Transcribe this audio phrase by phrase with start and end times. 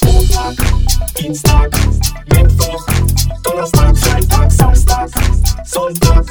[0.00, 0.54] Montag,
[1.18, 1.70] Dienstag,
[2.30, 2.86] Mittwoch,
[3.42, 5.08] Donnerstag, Freitag, Samstag,
[5.66, 6.24] Sonntag,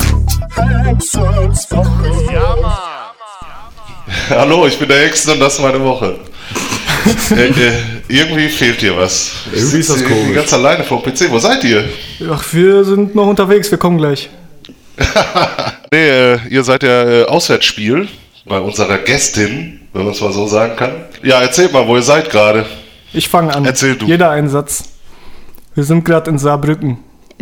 [0.85, 2.33] Hexenswoche.
[2.33, 2.77] Ja, Mann.
[4.29, 6.15] Hallo, ich bin der Hexen und das ist meine Woche.
[7.35, 7.73] äh, äh,
[8.07, 9.31] irgendwie fehlt dir was.
[9.53, 10.35] Irgendwie ist das komisch.
[10.35, 11.29] Ganz alleine vor dem PC.
[11.29, 11.87] Wo seid ihr?
[12.31, 14.29] Ach, wir sind noch unterwegs, wir kommen gleich.
[15.93, 18.07] Nee, äh, ihr seid ja äh, Auswärtsspiel
[18.45, 21.03] bei unserer Gästin, wenn man es mal so sagen kann.
[21.21, 22.65] Ja, erzählt mal, wo ihr seid gerade.
[23.13, 23.65] Ich fange an.
[23.65, 24.05] Erzähl du.
[24.05, 24.85] Jeder einen Satz.
[25.75, 26.97] Wir sind gerade in Saarbrücken.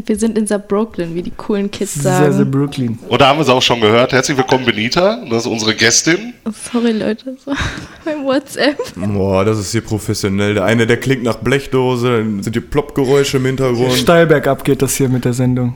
[0.05, 2.33] Wir sind in Saarbrooklyn, wie die coolen Kids Sehr, sagen.
[2.33, 2.97] sehr Brooklyn.
[3.09, 4.13] Und da haben wir es auch schon gehört.
[4.13, 5.17] Herzlich willkommen, Benita.
[5.29, 6.33] Das ist unsere Gästin.
[6.71, 7.55] Sorry, Leute, war
[8.05, 8.77] mein WhatsApp.
[8.95, 10.53] Boah, das ist hier professionell.
[10.53, 13.91] Der eine, der klingt nach Blechdose, dann sind die Ploppgeräusche im Hintergrund.
[13.93, 15.75] Steil bergab geht das hier mit der Sendung.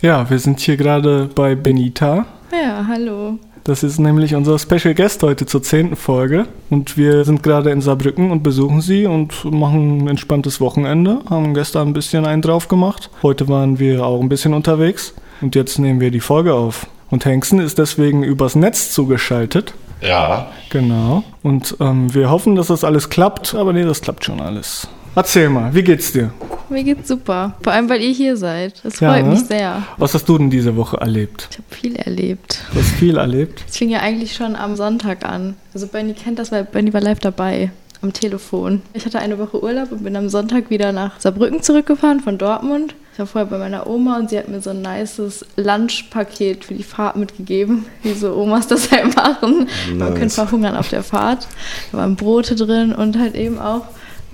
[0.00, 2.24] Ja, wir sind hier gerade bei Benita.
[2.52, 3.38] Ja, hallo.
[3.66, 6.46] Das ist nämlich unser Special Guest heute zur zehnten Folge.
[6.70, 11.18] Und wir sind gerade in Saarbrücken und besuchen sie und machen ein entspanntes Wochenende.
[11.28, 13.10] Haben gestern ein bisschen einen drauf gemacht.
[13.24, 15.14] Heute waren wir auch ein bisschen unterwegs.
[15.40, 16.86] Und jetzt nehmen wir die Folge auf.
[17.10, 19.74] Und Hengsten ist deswegen übers Netz zugeschaltet.
[20.00, 20.46] Ja.
[20.70, 21.24] Genau.
[21.42, 23.56] Und ähm, wir hoffen, dass das alles klappt.
[23.56, 24.86] Aber nee, das klappt schon alles.
[25.16, 26.30] Erzähl mal, wie geht's dir?
[26.68, 27.54] Mir geht's super.
[27.62, 28.74] Vor allem, weil ihr hier seid.
[28.84, 29.30] Das Ja, freut ne?
[29.30, 29.82] mich sehr.
[29.96, 31.48] Was hast du denn diese Woche erlebt?
[31.50, 32.60] Ich habe viel erlebt.
[32.72, 33.64] Du hast viel erlebt.
[33.68, 35.54] Es fing ja eigentlich schon am Sonntag an.
[35.72, 37.70] Also Benny kennt das, weil Benny war live dabei
[38.02, 38.82] am Telefon.
[38.92, 42.94] Ich hatte eine Woche Urlaub und bin am Sonntag wieder nach Saarbrücken zurückgefahren von Dortmund.
[43.14, 46.74] Ich war vorher bei meiner Oma und sie hat mir so ein nices Lunchpaket für
[46.74, 49.68] die Fahrt mitgegeben, wie so Omas das halt machen.
[49.96, 50.18] Man Nice.
[50.18, 51.48] könnte verhungern auf der Fahrt.
[51.92, 53.86] Da waren Brote drin und halt eben auch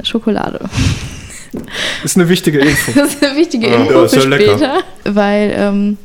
[0.05, 0.61] Schokolade.
[2.05, 2.92] Ist eine wichtige Info.
[2.95, 4.56] Das ist eine wichtige Info Ja, ist für ja lecker.
[4.58, 5.98] später, weil ähm,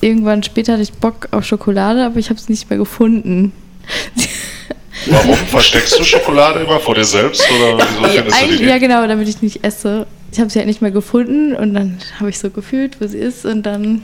[0.00, 3.52] irgendwann später hatte ich Bock auf Schokolade, aber ich habe es nicht mehr gefunden.
[5.06, 5.34] Warum?
[5.34, 7.42] Versteckst du Schokolade immer vor dir selbst?
[7.50, 8.64] Oder wieso Ja, findest du die?
[8.64, 10.06] ja, genau, damit ich nicht esse.
[10.32, 13.18] Ich habe sie halt nicht mehr gefunden und dann habe ich so gefühlt, wo sie
[13.18, 14.02] ist und dann.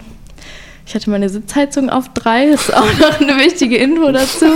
[0.90, 4.46] Ich hatte meine Sitzheizung auf drei, das ist auch noch eine wichtige Info dazu.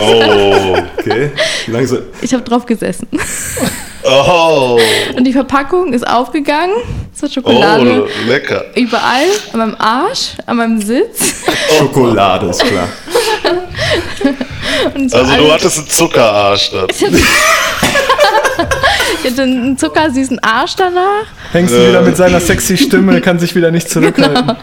[0.00, 0.76] Oh.
[0.96, 1.32] Okay,
[1.66, 2.02] langsam.
[2.22, 3.08] Ich habe drauf gesessen.
[4.04, 4.78] Oh.
[5.16, 6.76] Und die Verpackung ist aufgegangen.
[7.12, 8.64] So Schokolade Oh, lecker.
[8.76, 11.42] überall, an meinem Arsch, an meinem Sitz.
[11.76, 12.86] Schokolade ist klar.
[14.94, 16.86] Und so Also du hattest einen Zuckerarsch dann.
[19.22, 21.26] Ich hatte einen zuckersüßen Arsch danach.
[21.52, 24.56] Hängst du wieder mit seiner sexy Stimme, kann sich wieder nicht zurückhalten.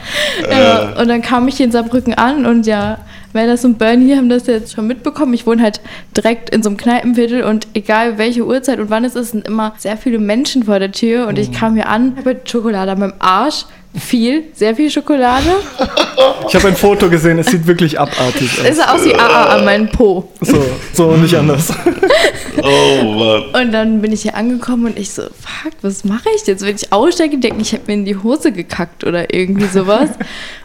[0.50, 3.00] Ja, und dann kam ich hier in Saarbrücken an und ja,
[3.34, 5.34] Melis und Bernie haben das jetzt schon mitbekommen.
[5.34, 5.82] Ich wohne halt
[6.16, 9.74] direkt in so einem Kneipenviertel und egal welche Uhrzeit und wann es ist, sind immer
[9.78, 13.14] sehr viele Menschen vor der Tür und ich kam hier an mit Schokolade an meinem
[13.20, 13.66] Arsch.
[14.00, 15.50] Viel, sehr viel Schokolade.
[16.48, 18.66] Ich habe ein Foto gesehen, es sieht wirklich abartig aus.
[18.66, 20.32] Es sah aus wie AA an meinem Po.
[20.42, 21.74] So, so und nicht anders.
[22.62, 23.64] Oh Mann.
[23.64, 26.66] Und dann bin ich hier angekommen und ich so, fuck, was mache ich jetzt?
[26.66, 30.10] Wenn ich aussteige, denke ich, ich habe mir in die Hose gekackt oder irgendwie sowas.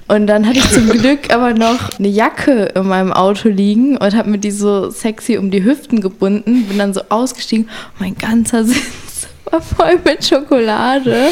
[0.09, 4.15] Und dann hatte ich zum Glück aber noch eine Jacke in meinem Auto liegen und
[4.15, 7.69] habe mir die so sexy um die Hüften gebunden, bin dann so ausgestiegen.
[7.99, 9.12] Mein ganzer Sitz
[9.53, 11.31] war voll mit Schokolade.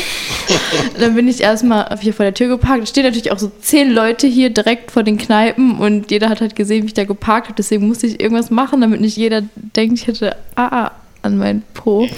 [1.00, 2.84] Dann bin ich erstmal hier vor der Tür geparkt.
[2.84, 6.40] Es stehen natürlich auch so zehn Leute hier direkt vor den Kneipen und jeder hat
[6.40, 7.56] halt gesehen, wie ich da geparkt habe.
[7.56, 10.92] Deswegen musste ich irgendwas machen, damit nicht jeder denkt, ich hätte AA
[11.22, 12.08] an meinen Po.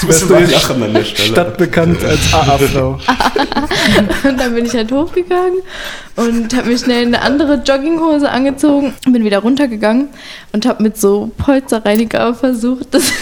[0.00, 1.32] Du bist du lachen an der Stelle.
[1.32, 2.98] Stadtbekannt als AA-Frau.
[4.28, 5.60] Und dann bin ich halt hochgegangen
[6.16, 10.08] und habe mir schnell eine andere Jogginghose angezogen, bin wieder runtergegangen
[10.52, 13.04] und habe mit so Polsterreiniger versucht, das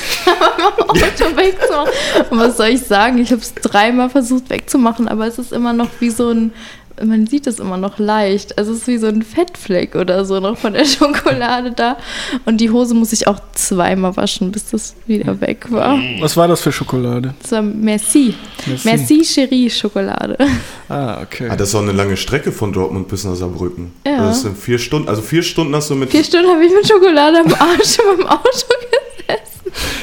[0.89, 1.93] Auto wegzumachen.
[2.31, 3.19] Und was soll ich sagen?
[3.19, 6.53] Ich habe es dreimal versucht wegzumachen, aber es ist immer noch wie so ein
[7.03, 8.59] man sieht es immer noch leicht.
[8.59, 11.97] Also es ist wie so ein Fettfleck oder so noch von der Schokolade da.
[12.44, 15.99] Und die Hose muss ich auch zweimal waschen, bis das wieder weg war.
[16.21, 17.34] Was war das für Schokolade?
[17.43, 18.34] Das war Merci.
[18.66, 18.88] Merci.
[18.88, 20.37] Merci, Cherie Schokolade.
[20.87, 21.49] Ah, okay.
[21.50, 23.91] Ah, das ist auch eine lange Strecke von Dortmund bis nach Saarbrücken.
[24.06, 24.26] Ja.
[24.26, 26.11] Das sind vier Stunden, also vier Stunden hast du mit.
[26.11, 28.94] Vier Stunden habe ich mit Schokolade am Arsch in meinem Auto gesessen.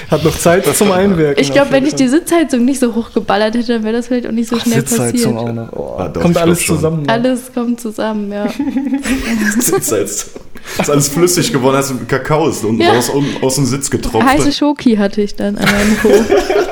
[0.10, 1.42] Hat noch Zeit zum Einwirken.
[1.42, 4.28] Ich glaube, wenn ich die Sitzheizung nicht so hoch geballert hätte, dann wäre das vielleicht
[4.28, 4.66] auch nicht so Fall.
[4.66, 5.50] schnell Sitzheizung passiert.
[5.50, 5.72] auch noch.
[5.74, 7.04] Oh, Ah, doch, kommt alles zusammen.
[7.04, 7.10] ne?
[7.14, 8.48] Alles kommt zusammen, ja.
[9.60, 10.32] Sitz jetzt.
[10.80, 12.92] Ist alles flüssig geworden, hast du Kakao ist und Ja.
[12.94, 14.28] aus, aus dem Sitz getropft.
[14.28, 16.10] Heiße Schoki hatte ich dann an meinem Po.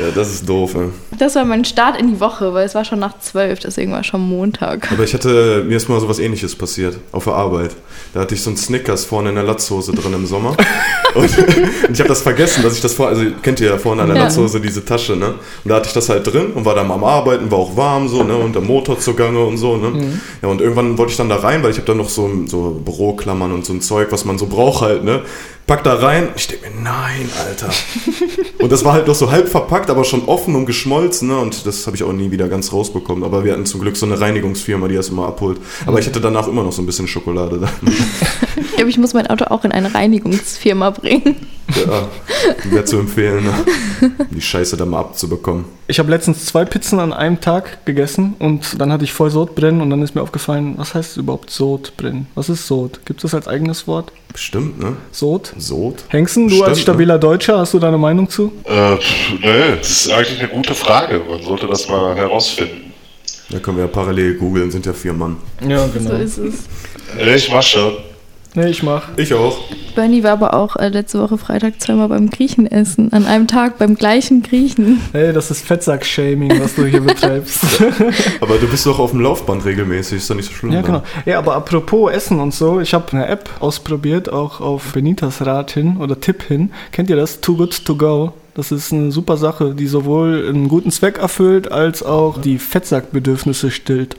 [0.00, 0.88] Ja, das ist doof, ey.
[1.18, 4.02] Das war mein Start in die Woche, weil es war schon nach zwölf, deswegen war
[4.02, 4.90] schon Montag.
[4.90, 7.72] Aber ich hatte, mir ist mal so was ähnliches passiert, auf der Arbeit.
[8.14, 10.56] Da hatte ich so einen Snickers vorne in der Latzhose drin im Sommer.
[11.14, 14.02] Und, und ich habe das vergessen, dass ich das vor, also kennt ihr ja vorne
[14.02, 14.22] an der Ja.
[14.24, 15.34] Latzhose diese Tasche, ne?
[15.64, 18.08] Und da hatte ich das halt drin und war dann am Arbeiten, war auch warm
[18.08, 18.36] so, ne?
[18.36, 20.12] Und der Motor zugange und so, ne?
[20.42, 22.80] Ja, und irgendwann wollte ich dann da rein, weil ich habe da noch so, so
[22.84, 25.20] Büroklammern und so ein Zeug, was man so braucht halt, ne?
[25.70, 27.70] Pack da rein, ich denke mir, nein, Alter.
[28.58, 31.38] Und das war halt noch so halb verpackt, aber schon offen und geschmolzen, ne?
[31.38, 33.22] Und das habe ich auch nie wieder ganz rausbekommen.
[33.22, 35.60] Aber wir hatten zum Glück so eine Reinigungsfirma, die das immer abholt.
[35.86, 37.68] Aber ich hatte danach immer noch so ein bisschen Schokolade da.
[38.56, 41.36] Ich glaube, ich muss mein Auto auch in eine Reinigungsfirma bringen.
[41.76, 42.08] Ja,
[42.70, 43.54] wäre zu empfehlen, ne?
[44.30, 45.64] die Scheiße da mal abzubekommen.
[45.86, 49.80] Ich habe letztens zwei Pizzen an einem Tag gegessen und dann hatte ich voll Sodbrennen
[49.80, 52.26] und dann ist mir aufgefallen, was heißt überhaupt Sodbrennen?
[52.34, 53.00] Was ist Sod?
[53.04, 54.12] Gibt es das als eigenes Wort?
[54.32, 54.96] Bestimmt, ne?
[55.12, 55.52] Sod?
[55.58, 56.04] Sod?
[56.08, 58.52] Hengsten, du Stimmt, als stabiler Deutscher, hast du da eine Meinung zu?
[58.64, 61.20] Äh, pff, nö, das ist eigentlich eine gute Frage.
[61.28, 62.92] Man sollte das mal herausfinden.
[63.50, 65.36] Da können wir ja parallel googeln, sind ja vier Mann.
[65.66, 66.54] Ja, So ist es.
[67.18, 67.94] Äh, Ich mach schon.
[68.54, 69.08] Nee, ich mach.
[69.16, 69.58] Ich auch.
[69.94, 73.12] Bernie war aber auch äh, letzte Woche Freitag zweimal beim Griechen essen.
[73.12, 75.00] An einem Tag beim gleichen Griechen.
[75.12, 77.82] Hey, das ist Fettsack-Shaming, was du hier betreibst.
[78.40, 80.72] Aber du bist doch auf dem Laufband regelmäßig, ist doch nicht so schlimm.
[80.72, 80.86] Ja, ne?
[80.86, 81.02] genau.
[81.26, 85.72] Ja, aber apropos Essen und so, ich habe eine App ausprobiert, auch auf Benitas Rat
[85.72, 86.70] hin oder Tipp hin.
[86.92, 87.40] Kennt ihr das?
[87.40, 88.32] Too Good To Go.
[88.54, 93.70] Das ist eine super Sache, die sowohl einen guten Zweck erfüllt, als auch die Fettsackbedürfnisse
[93.70, 94.16] stillt.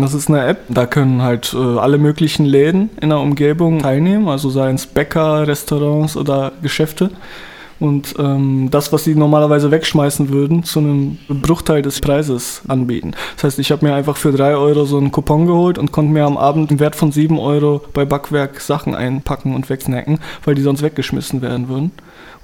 [0.00, 4.28] Das ist eine App, da können halt äh, alle möglichen Läden in der Umgebung teilnehmen,
[4.28, 7.10] also seien es Bäcker, Restaurants oder Geschäfte.
[7.80, 13.12] Und ähm, das, was sie normalerweise wegschmeißen würden, zu einem Bruchteil des Preises anbieten.
[13.36, 16.12] Das heißt, ich habe mir einfach für 3 Euro so einen Coupon geholt und konnte
[16.12, 20.54] mir am Abend einen Wert von 7 Euro bei Backwerk Sachen einpacken und wegsnacken, weil
[20.54, 21.92] die sonst weggeschmissen werden würden.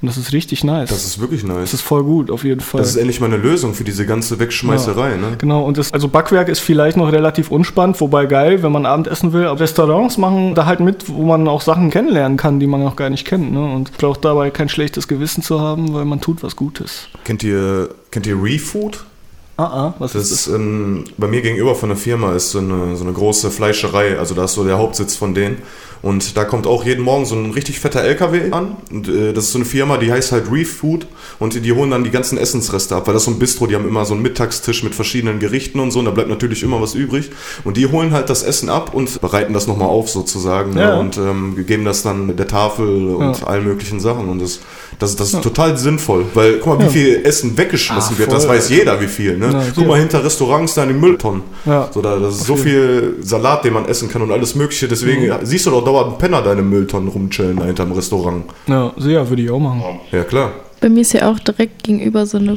[0.05, 0.91] Und das ist richtig nice.
[0.91, 1.71] Das ist wirklich nice.
[1.71, 2.83] das ist voll gut, auf jeden Fall.
[2.83, 5.37] Das ist endlich mal eine Lösung für diese ganze Wegschmeißerei, ne?
[5.39, 9.33] Genau, und das, also Backwerk ist vielleicht noch relativ unspannend, wobei geil, wenn man Abendessen
[9.33, 9.47] will.
[9.47, 12.97] Aber Restaurants machen da halt mit, wo man auch Sachen kennenlernen kann, die man noch
[12.97, 13.51] gar nicht kennt.
[13.51, 13.65] Ne?
[13.65, 17.09] Und braucht dabei kein schlechtes Gewissen zu haben, weil man tut was Gutes.
[17.25, 19.07] Kennt ihr, kennt ihr Refood?
[19.57, 20.47] Ah, ah, was Das ist das?
[20.49, 24.19] ist ähm, bei mir gegenüber von der Firma ist so eine, so eine große Fleischerei,
[24.19, 25.59] also da ist so der Hauptsitz von denen.
[26.03, 28.77] Und da kommt auch jeden Morgen so ein richtig fetter LKW an.
[28.93, 31.07] Und äh, das ist so eine Firma, die heißt halt Refood
[31.39, 33.67] und die, die holen dann die ganzen Essensreste ab, weil das ist so ein Bistro,
[33.69, 36.63] die haben immer so einen Mittagstisch mit verschiedenen Gerichten und so, und da bleibt natürlich
[36.63, 37.31] immer was übrig.
[37.65, 40.91] Und die holen halt das Essen ab und bereiten das nochmal auf sozusagen Ja.
[40.95, 40.99] ne?
[41.01, 43.47] und ähm, geben das dann mit der Tafel und Ja.
[43.47, 44.29] allen möglichen Sachen.
[44.29, 44.61] Und das,
[44.99, 46.91] das, das ist total sinnvoll, weil guck mal, wie Ja.
[46.91, 49.39] viel Essen weggeschmissen Ah, wird, das weiß jeder, wie viel.
[49.39, 49.44] Ne?
[49.53, 51.43] Ja, Guck mal hinter Restaurants da in den Mülltonnen.
[51.67, 51.89] Ja.
[51.93, 54.89] So, da, das ist so viel Salat, den man essen kann und alles Mögliche.
[54.89, 55.33] Deswegen Mhm.
[55.43, 58.45] siehst du doch dauernd einen Penner deine Mülltonnen rumchillen da hinterm Restaurant.
[58.67, 59.83] Ja, sehr, würde ich auch machen.
[60.13, 60.53] Ja, klar.
[60.81, 62.57] Bei mir ist ja auch direkt gegenüber so eine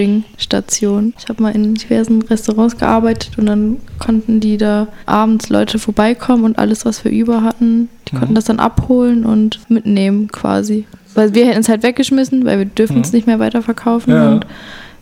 [0.00, 1.14] Food-Sharing-Station.
[1.18, 6.44] Ich habe mal in diversen Restaurants gearbeitet und dann konnten die da abends Leute vorbeikommen
[6.44, 10.86] und alles, was wir über hatten, die konnten das dann abholen und mitnehmen quasi.
[11.14, 14.12] Weil wir hätten es halt weggeschmissen, weil wir dürfen es nicht mehr weiterverkaufen.
[14.12, 14.32] Ja.
[14.32, 14.46] Und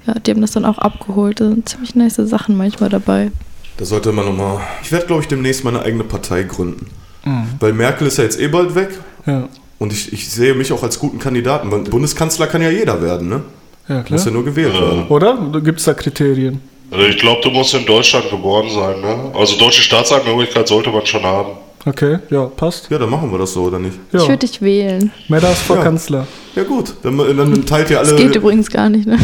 [0.09, 1.41] ja, die haben das dann auch abgeholt.
[1.41, 3.31] Da sind ziemlich nice Sachen manchmal dabei.
[3.77, 4.61] Da sollte man nochmal.
[4.83, 6.87] Ich werde, glaube ich, demnächst meine eigene Partei gründen.
[7.25, 7.45] Mhm.
[7.61, 8.91] Weil Merkel ist ja jetzt eh bald weg.
[9.27, 11.71] Ja, Und ich, ich sehe mich auch als guten Kandidaten.
[11.71, 13.43] Weil Bundeskanzler kann ja jeder werden, ne?
[13.89, 14.31] ja Muss ja klar.
[14.33, 15.07] nur gewählt werden.
[15.09, 15.61] Oder?
[15.63, 16.61] Gibt es da Kriterien?
[16.91, 19.31] Also ich glaube, du musst in Deutschland geboren sein, ne?
[19.39, 21.51] Also deutsche Staatsangehörigkeit sollte man schon haben.
[21.87, 22.91] Okay, ja, passt.
[22.91, 23.99] Ja, dann machen wir das so, oder nicht?
[24.13, 25.11] Ja, Ich würde dich wählen.
[25.29, 25.83] Medas vor Ja.
[25.83, 26.27] Kanzler.
[26.55, 26.93] Ja, gut.
[27.03, 28.11] Dann, dann teilt ihr alle.
[28.11, 29.19] Das geht übrigens gar nicht, ne?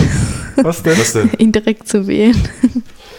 [0.62, 0.98] Was denn?
[0.98, 1.30] Was denn?
[1.38, 2.36] ihn direkt zu wählen.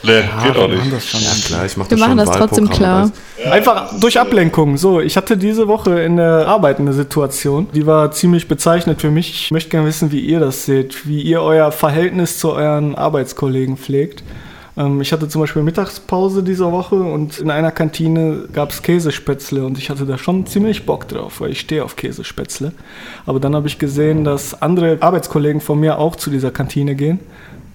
[0.03, 0.93] Nee, geht auch wir machen nicht.
[0.93, 1.21] das schon.
[1.21, 3.11] Ja, klar, ich mache Wir das schon machen das trotzdem klar.
[3.49, 4.77] Einfach durch Ablenkung.
[4.77, 9.09] So, ich hatte diese Woche in der Arbeit eine Situation, die war ziemlich bezeichnend für
[9.11, 9.31] mich.
[9.31, 13.77] Ich möchte gerne wissen, wie ihr das seht, wie ihr euer Verhältnis zu euren Arbeitskollegen
[13.77, 14.23] pflegt.
[14.77, 19.65] Ähm, ich hatte zum Beispiel Mittagspause diese Woche und in einer Kantine gab es Käsespätzle
[19.65, 22.73] und ich hatte da schon ziemlich Bock drauf, weil ich stehe auf Käsespätzle.
[23.25, 27.19] Aber dann habe ich gesehen, dass andere Arbeitskollegen von mir auch zu dieser Kantine gehen.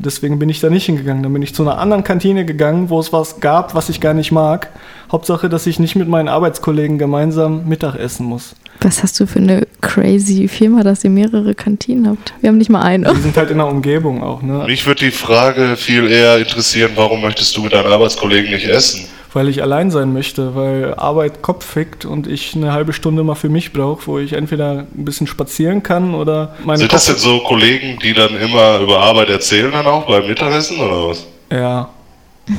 [0.02, 1.22] Deswegen bin ich da nicht hingegangen.
[1.22, 4.14] Dann bin ich zu einer anderen Kantine gegangen, wo es was gab, was ich gar
[4.14, 4.70] nicht mag.
[5.12, 8.54] Hauptsache, dass ich nicht mit meinen Arbeitskollegen gemeinsam Mittag essen muss.
[8.80, 12.32] Was hast du für eine crazy Firma, dass ihr mehrere Kantinen habt?
[12.40, 13.12] Wir haben nicht mal eine.
[13.12, 14.64] Die sind halt in der Umgebung auch, ne?
[14.66, 19.04] Mich würde die Frage viel eher interessieren, warum möchtest du mit deinen Arbeitskollegen nicht essen?
[19.32, 23.36] Weil ich allein sein möchte, weil Arbeit Kopf fickt und ich eine halbe Stunde mal
[23.36, 27.16] für mich brauche, wo ich entweder ein bisschen spazieren kann oder meine Sind das denn
[27.16, 31.26] so Kollegen, die dann immer über Arbeit erzählen dann auch beim Mittagessen oder was?
[31.50, 31.88] Ja.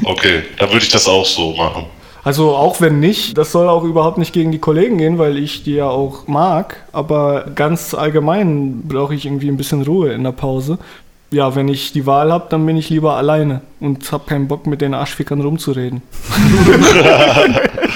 [0.06, 1.86] Okay, dann würde ich das auch so machen.
[2.24, 5.64] Also auch wenn nicht, das soll auch überhaupt nicht gegen die Kollegen gehen, weil ich
[5.64, 10.32] die ja auch mag, aber ganz allgemein brauche ich irgendwie ein bisschen Ruhe in der
[10.32, 10.78] Pause.
[11.32, 14.68] Ja, wenn ich die Wahl habe, dann bin ich lieber alleine und habe keinen Bock
[14.68, 16.02] mit den Arschfickern rumzureden.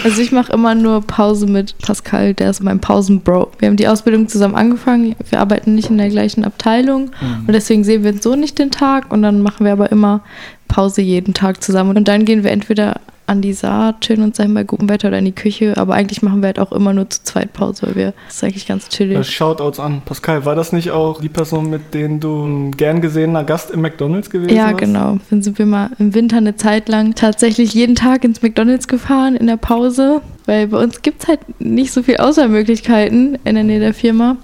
[0.03, 3.51] Also ich mache immer nur Pause mit Pascal, der ist mein Pausenbro.
[3.57, 7.09] Wir haben die Ausbildung zusammen angefangen, wir arbeiten nicht in der gleichen Abteilung
[7.47, 10.21] und deswegen sehen wir so nicht den Tag und dann machen wir aber immer
[10.67, 14.53] Pause jeden Tag zusammen und dann gehen wir entweder an die Saat, chillen uns dahin
[14.53, 17.09] bei gutem Wetter oder in die Küche, aber eigentlich machen wir halt auch immer nur
[17.09, 19.27] zu zweit Pause, weil wir, das ist eigentlich ganz chillig.
[19.27, 20.01] Shoutouts an.
[20.05, 23.81] Pascal, war das nicht auch die Person, mit denen du ein gern gesehener Gast im
[23.81, 24.77] McDonalds gewesen Ja, warst?
[24.77, 25.17] genau.
[25.29, 29.35] Dann sind wir mal im Winter eine Zeit lang tatsächlich jeden Tag ins McDonalds gefahren
[29.35, 33.63] in der Pause, weil bei uns gibt es halt nicht so viel Auswahlmöglichkeiten in der
[33.63, 34.37] Nähe der Firma.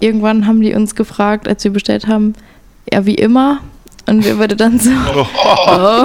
[0.00, 2.34] Irgendwann haben die uns gefragt, als wir bestellt haben,
[2.92, 3.60] ja, wie immer.
[4.08, 6.04] Und wir wurde dann so, oh,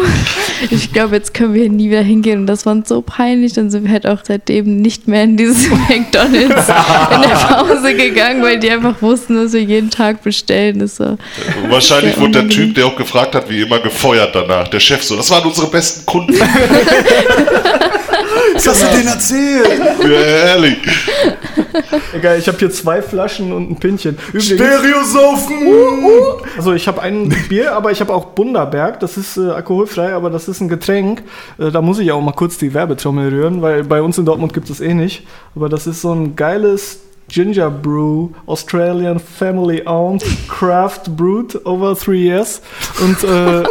[0.72, 2.40] ich glaube, jetzt können wir hier nie wieder hingehen.
[2.42, 3.54] Und das war uns so peinlich.
[3.54, 8.42] Dann sind wir halt auch seitdem nicht mehr in dieses McDonalds in der Pause gegangen,
[8.42, 10.80] weil die einfach wussten, dass wir jeden Tag bestellen.
[10.80, 11.18] Das war
[11.70, 12.50] Wahrscheinlich wurde der.
[12.50, 14.68] Typ, der auch gefragt hat, wie immer gefeuert danach.
[14.68, 16.34] Der Chef so, das waren unsere besten Kunden.
[18.66, 19.82] Was hast du denen erzählt?
[20.04, 20.78] ja, ehrlich.
[22.14, 24.18] Egal, ich habe hier zwei Flaschen und ein Pinchen.
[24.30, 25.58] Übrigens, Stereosaufen!
[26.58, 29.00] also ich habe ein Bier, aber ich habe auch Bunderberg.
[29.00, 31.24] Das ist äh, alkoholfrei, aber das ist ein Getränk.
[31.58, 34.54] Äh, da muss ich auch mal kurz die Werbetrommel rühren, weil bei uns in Dortmund
[34.54, 35.26] gibt es eh nicht.
[35.56, 37.00] Aber das ist so ein geiles
[37.32, 42.62] Ginger Brew, Australian Family Owned, Craft Brewed over three years.
[43.02, 43.64] Und äh,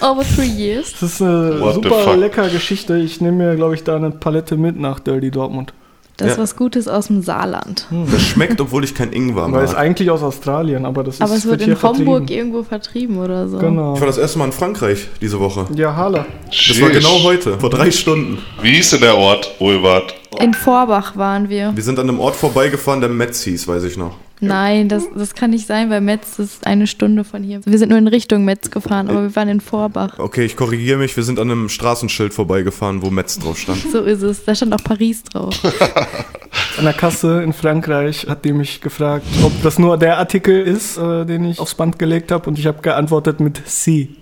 [0.00, 0.92] over three years.
[0.92, 2.96] das ist eine What super lecker Geschichte.
[2.96, 5.72] Ich nehme mir, glaube ich, da eine Palette mit nach Dirty Dortmund.
[6.18, 6.42] Das ist Ja.
[6.42, 7.86] was Gutes aus dem Saarland.
[8.10, 9.80] Das schmeckt, obwohl ich kein Ingwer Weil es mag.
[9.80, 12.28] eigentlich aus Australien, aber das ist Aber es wird hier in Homburg vertrieben.
[12.28, 13.58] irgendwo vertrieben oder so.
[13.58, 13.94] Genau.
[13.94, 15.66] Ich war das erste Mal in Frankreich diese Woche.
[15.74, 16.26] Ja, Hala.
[16.46, 18.38] Das war genau heute, vor drei Stunden.
[18.60, 20.14] Wie hieß denn der Ort, wo ihr wart?
[20.40, 21.70] In Vorbach waren wir.
[21.74, 24.16] Wir sind an einem Ort vorbeigefahren, der Metz hieß, weiß ich noch.
[24.40, 27.60] Nein, das, das kann nicht sein, weil Metz ist eine Stunde von hier.
[27.64, 30.18] Wir sind nur in Richtung Metz gefahren, aber wir waren in Vorbach.
[30.18, 33.82] Okay, ich korrigiere mich, wir sind an einem Straßenschild vorbeigefahren, wo Metz drauf stand.
[33.90, 34.44] So ist es.
[34.44, 35.54] Da stand auch Paris drauf.
[36.78, 40.96] An der Kasse in Frankreich hat die mich gefragt, ob das nur der Artikel ist,
[40.96, 42.48] äh, den ich aufs Band gelegt habe.
[42.48, 44.16] Und ich habe geantwortet mit Sie.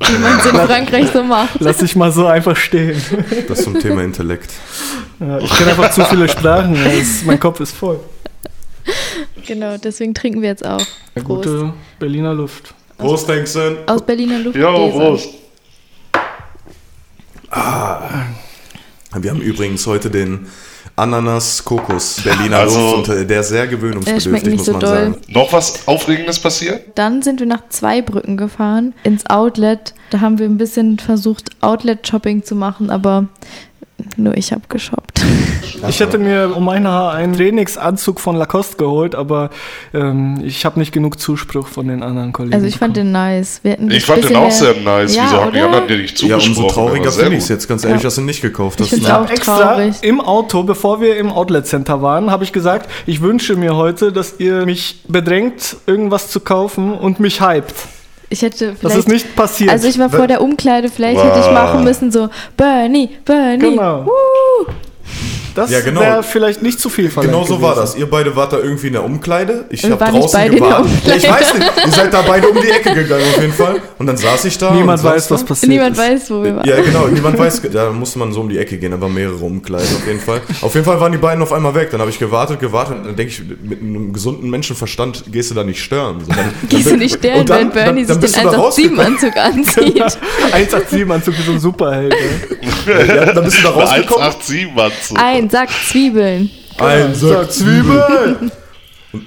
[0.00, 1.56] Wie man es in Frankreich so macht.
[1.58, 3.00] Lass ich mal so einfach stehen.
[3.48, 4.52] Das zum Thema Intellekt.
[5.18, 6.76] Ja, ich kenne einfach zu viele Sprachen.
[6.86, 7.98] Es, mein Kopf ist voll.
[9.46, 10.80] Genau, deswegen trinken wir jetzt auch.
[11.14, 11.44] Eine Prost.
[11.48, 12.74] gute Berliner Luft.
[12.98, 13.76] Prost, Hengsten.
[13.86, 14.56] Aus Berliner Luft.
[14.56, 15.28] Jo, Prost.
[19.20, 20.46] Wir haben übrigens heute den
[20.96, 24.80] Ananas-Kokos Berliner Also- Luft und äh, der ist sehr schmeckt gewöhnungsbedürftig, nicht muss so man
[24.80, 24.90] doll.
[24.90, 25.16] sagen.
[25.28, 26.86] Noch was Aufregendes passiert?
[26.96, 29.94] Dann sind wir nach Zweibrücken gefahren, ins Outlet.
[30.10, 33.28] Da haben wir ein bisschen versucht, Outlet-Shopping zu machen, aber
[34.16, 35.20] nur ich habe geshoppt.
[35.88, 39.50] Ich hätte mir um mein Haar einen Trainingsanzug von Lacoste geholt, aber
[39.94, 42.54] ähm, ich habe nicht genug Zuspruch von den anderen Kollegen.
[42.54, 43.12] Also ich fand bekommen.
[43.12, 43.60] den nice.
[43.62, 45.14] Ich das fand den auch sehr nice.
[45.14, 46.64] Ja, Wieso haben die anderen dir nicht Ja, zugesprochen?
[46.64, 48.06] umso trauriger finde ich es jetzt, ganz ehrlich, Ja.
[48.06, 48.90] dass du nicht gekauft Ich hast.
[48.90, 49.20] find's ne?
[49.20, 49.94] auch extra traurig.
[50.02, 54.10] im Auto, bevor wir im Outlet Center waren, habe ich gesagt, ich wünsche mir heute,
[54.12, 57.74] dass ihr mich bedrängt, irgendwas zu kaufen und mich hypt.
[58.30, 59.70] Ich hätte Das vielleicht ist nicht passiert.
[59.70, 61.52] Also ich war vor der Umkleide, vielleicht hätte ich Wow.
[61.54, 63.70] machen müssen so Bernie, Bernie.
[63.70, 64.04] Genau.
[64.06, 64.66] Woo.
[65.54, 66.00] Das Ja, genau.
[66.00, 67.92] wäre vielleicht nicht zu viel verlangt Genau so war gewesen.
[67.92, 67.96] das.
[67.96, 69.64] Ihr beide wart da irgendwie in der Umkleide.
[69.70, 70.86] Ich habe draußen gewartet.
[71.06, 71.28] Ich Umkleide.
[71.30, 71.72] weiß nicht.
[71.86, 73.76] Ihr seid da beide um die Ecke gegangen auf jeden Fall.
[73.98, 74.72] Und dann saß ich da.
[74.72, 75.98] Niemand weiß, was passiert Niemand ist.
[75.98, 76.66] weiß, wo wir waren.
[76.68, 79.36] Ja, genau, niemand weiß, da musste man so um die Ecke gehen, da waren mehrere
[79.44, 80.40] Umkleiden auf jeden Fall.
[80.62, 83.06] Auf jeden Fall waren die beiden auf einmal weg, dann habe ich gewartet, gewartet und
[83.06, 86.20] dann denke ich, mit einem gesunden Menschenverstand gehst du da nicht stören.
[86.24, 88.50] So, dann, Gehst du nicht und dann- wenn Bernie dann- dann sich bist den du
[88.50, 89.16] da rausgekommen.
[89.18, 90.02] 187-Anzug anzieht.
[90.52, 92.14] 187-Anzug ist so ein Superheld.
[92.14, 93.06] ey.
[93.16, 94.24] Ja, dann bist du da rausgekommen.
[94.24, 95.14] 187 Mann zu.
[95.48, 96.50] Ein Sack Zwiebeln.
[96.78, 98.52] Ein Sack Zwiebeln.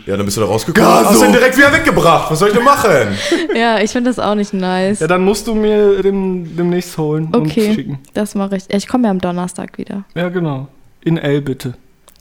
[0.06, 0.88] Ja, dann bist du da rausgekommen.
[0.88, 1.10] Gaso.
[1.10, 2.30] Hast den direkt wieder weggebracht.
[2.30, 3.18] Was soll ich denn machen?
[3.56, 5.00] Ja, ich finde das auch nicht nice.
[5.00, 7.98] Ja, dann musst du mir dem, demnächst holen und Okay, schicken.
[8.14, 8.64] das mache ich.
[8.70, 10.04] Ich komme ja am Donnerstag wieder.
[10.14, 10.68] Ja, genau.
[11.04, 11.74] In L bitte.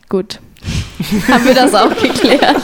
[0.08, 0.40] Gut.
[1.30, 2.62] Haben wir das auch geklärt?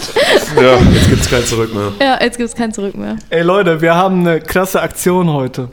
[0.58, 0.78] Ja.
[0.94, 1.92] Jetzt gibt's kein Zurück mehr.
[2.00, 3.16] Ja, jetzt gibt es kein Zurück mehr.
[3.28, 5.68] Ey Leute, wir haben eine krasse Aktion heute.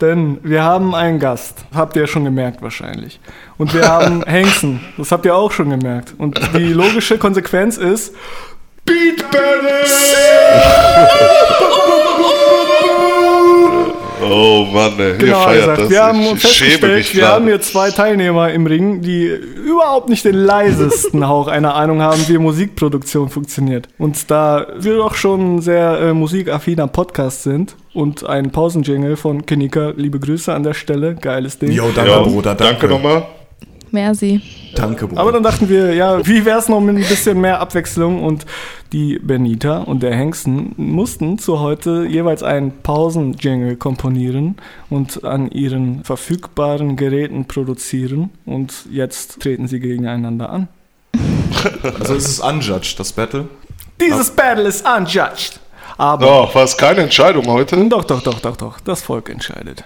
[0.00, 1.64] Denn wir haben einen Gast.
[1.74, 3.18] Habt ihr ja schon gemerkt wahrscheinlich.
[3.56, 4.80] Und wir haben Hengsten.
[4.98, 6.14] Das habt ihr auch schon gemerkt.
[6.18, 8.14] Und die logische Konsequenz ist
[8.84, 9.24] Beat
[14.22, 15.12] Oh Mann, ey.
[15.12, 15.80] ihr Genau, feiert gesagt.
[15.82, 15.90] das.
[15.90, 17.34] Wir haben ich schäme festgestellt, mich wir gerade.
[17.34, 22.26] haben hier zwei Teilnehmer im Ring, die überhaupt nicht den leisesten Hauch einer Ahnung haben,
[22.28, 23.88] wie Musikproduktion funktioniert.
[23.98, 29.44] Und da wir doch schon ein sehr äh, musikaffiner Podcast sind und ein Pausenjingle von
[29.46, 31.72] Kenika, liebe Grüße an der Stelle, geiles Ding.
[31.72, 32.86] Jo, danke, ja, Bruder, danke.
[32.86, 33.26] danke nochmal.
[33.90, 34.40] Merci.
[34.76, 35.20] Danke, Bruder.
[35.20, 38.22] Aber dann dachten wir, ja, wie wär's noch mit ein bisschen mehr Abwechslung?
[38.22, 38.46] Und
[38.92, 44.56] die Benita und der Hengsten mussten zu heute jeweils einen Pausenjingle komponieren
[44.90, 48.30] und an ihren verfügbaren Geräten produzieren.
[48.44, 50.68] Und jetzt treten sie gegeneinander an.
[51.98, 53.48] also es ist unjudged, das Battle.
[54.00, 55.60] Dieses Battle ist unjudged.
[55.98, 57.76] Aber Doch, war es keine Entscheidung heute?
[57.88, 58.80] doch, doch, doch, doch, doch.
[58.80, 59.82] Das Volk entscheidet.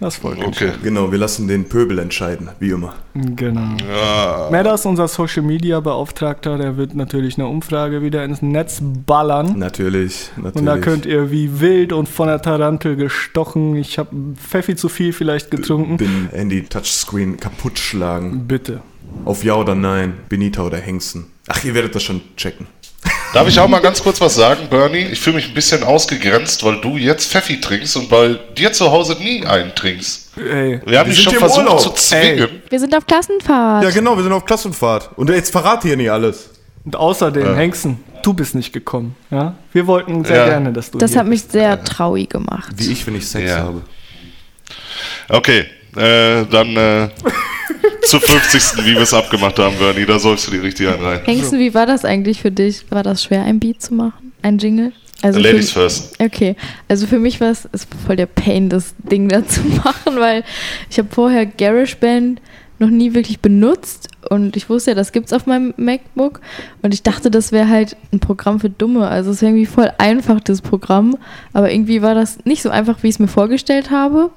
[0.00, 0.46] Das Volk Okay.
[0.46, 0.82] entscheidet.
[0.82, 2.94] Genau, wir lassen den Pöbel entscheiden, wie immer.
[3.14, 3.76] Genau.
[3.88, 4.48] Ja.
[4.50, 9.54] Medas, unser Social Media Beauftragter, der wird natürlich eine Umfrage wieder ins Netz ballern.
[9.58, 10.56] Natürlich, natürlich.
[10.56, 13.76] Und da könnt ihr wie wild und von der Tarantel gestochen.
[13.76, 15.96] Ich habe Pfeffi zu viel vielleicht getrunken.
[15.96, 18.46] bin Handy-Touchscreen kaputt schlagen.
[18.48, 18.82] Bitte.
[19.24, 21.26] Auf Ja oder Nein, Benita oder Hengsten.
[21.46, 22.66] Ach, ihr werdet das schon checken.
[23.34, 25.06] Darf ich auch mal ganz kurz was sagen, Bernie?
[25.10, 28.92] Ich fühle mich ein bisschen ausgegrenzt, weil du jetzt Pfeffi trinkst und bei dir zu
[28.92, 30.30] Hause nie einen trinkst.
[30.38, 30.80] Ey.
[30.86, 31.80] Wir haben Wir dich sind schon versucht Urlaub.
[31.80, 32.48] zu zwingen.
[32.70, 33.82] Wir sind auf Klassenfahrt.
[33.82, 35.10] Ja, genau, wir sind auf Klassenfahrt.
[35.16, 36.50] Und jetzt verrate hier nicht alles.
[36.84, 39.16] Und außerdem, Hengsten, du bist nicht gekommen.
[39.32, 39.54] Ja?
[39.72, 40.44] Wir wollten sehr Ja.
[40.46, 42.70] gerne, dass du das hier hat mich sehr traurig gemacht.
[42.76, 43.58] Wie ich, wenn ich Sex Ja.
[43.58, 43.82] habe.
[45.28, 45.64] Okay,
[45.96, 47.08] äh, dann äh,
[48.06, 48.84] zur 50.
[48.84, 50.06] wie wir es abgemacht haben, Bernie.
[50.06, 51.20] Da sollst du die richtig rein.
[51.24, 52.84] Hengsten, wie war das eigentlich für dich?
[52.90, 54.32] War das schwer, ein Beat zu machen?
[54.42, 54.92] Ein Jingle?
[55.22, 56.20] Also Ladies für, first.
[56.20, 56.54] Okay,
[56.88, 60.44] also für mich war es ist voll der Pain, das Ding da zu machen, weil
[60.90, 62.40] ich habe vorher GarageBand
[62.78, 66.40] noch nie wirklich benutzt und ich wusste ja, das gibt's auf meinem MacBook
[66.82, 69.08] und ich dachte, das wäre halt ein Programm für Dumme.
[69.08, 71.16] Also es wäre irgendwie voll einfach, das Programm,
[71.52, 74.30] aber irgendwie war das nicht so einfach, wie ich es mir vorgestellt habe.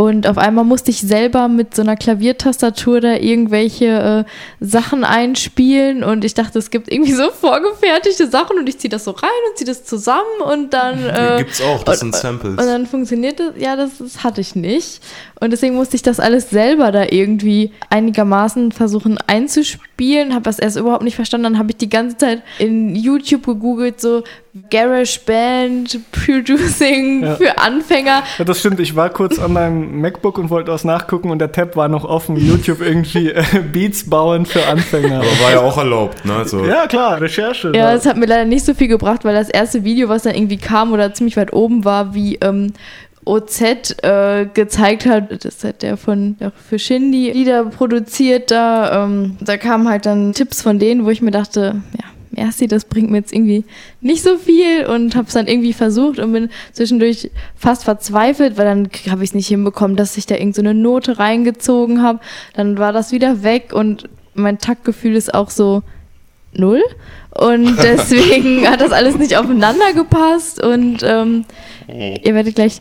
[0.00, 6.02] Und auf einmal musste ich selber mit so einer Klaviertastatur da irgendwelche äh, Sachen einspielen
[6.02, 9.28] und ich dachte, es gibt irgendwie so vorgefertigte Sachen und ich ziehe das so rein
[9.50, 11.04] und ziehe das zusammen und dann.
[11.04, 12.52] Äh, Gibt's auch, das und, sind Samples.
[12.52, 15.02] Und dann funktioniert das, ja, das, das hatte ich nicht.
[15.38, 19.89] Und deswegen musste ich das alles selber da irgendwie einigermaßen versuchen einzuspielen.
[20.00, 21.44] Habe das erst überhaupt nicht verstanden.
[21.44, 24.22] Dann habe ich die ganze Zeit in YouTube gegoogelt, so
[24.70, 27.36] GarageBand Producing Ja.
[27.36, 28.22] für Anfänger.
[28.38, 28.80] Ja, das stimmt.
[28.80, 32.04] Ich war kurz an meinem MacBook und wollte was nachgucken und der Tab war noch
[32.04, 32.36] offen.
[32.36, 33.42] YouTube irgendwie äh,
[33.72, 35.16] Beats bauen für Anfänger.
[35.18, 36.34] Aber war ja auch erlaubt, ne?
[36.34, 37.68] Also, Ja, klar, Recherche.
[37.68, 37.94] Ja, da.
[37.94, 40.56] es hat mir leider nicht so viel gebracht, weil das erste Video, was dann irgendwie
[40.56, 42.72] kam oder ziemlich weit oben war, wie ähm,
[43.24, 43.60] OZ
[44.02, 49.56] äh, gezeigt hat, das hat der von der für Shindy Lieder produziert, da, ähm, da
[49.56, 53.18] kamen halt dann Tipps von denen, wo ich mir dachte, ja, Merci, das bringt mir
[53.18, 53.64] jetzt irgendwie
[54.00, 58.66] nicht so viel und habe es dann irgendwie versucht und bin zwischendurch fast verzweifelt, weil
[58.66, 62.20] dann habe ich es nicht hinbekommen, dass ich da irgend so eine Note reingezogen habe.
[62.54, 65.82] Dann war das wieder weg und mein Taktgefühl ist auch so
[66.52, 66.82] null.
[67.30, 70.62] Und deswegen hat das alles nicht aufeinander gepasst.
[70.62, 71.44] Und ähm,
[71.88, 72.78] ihr werdet gleich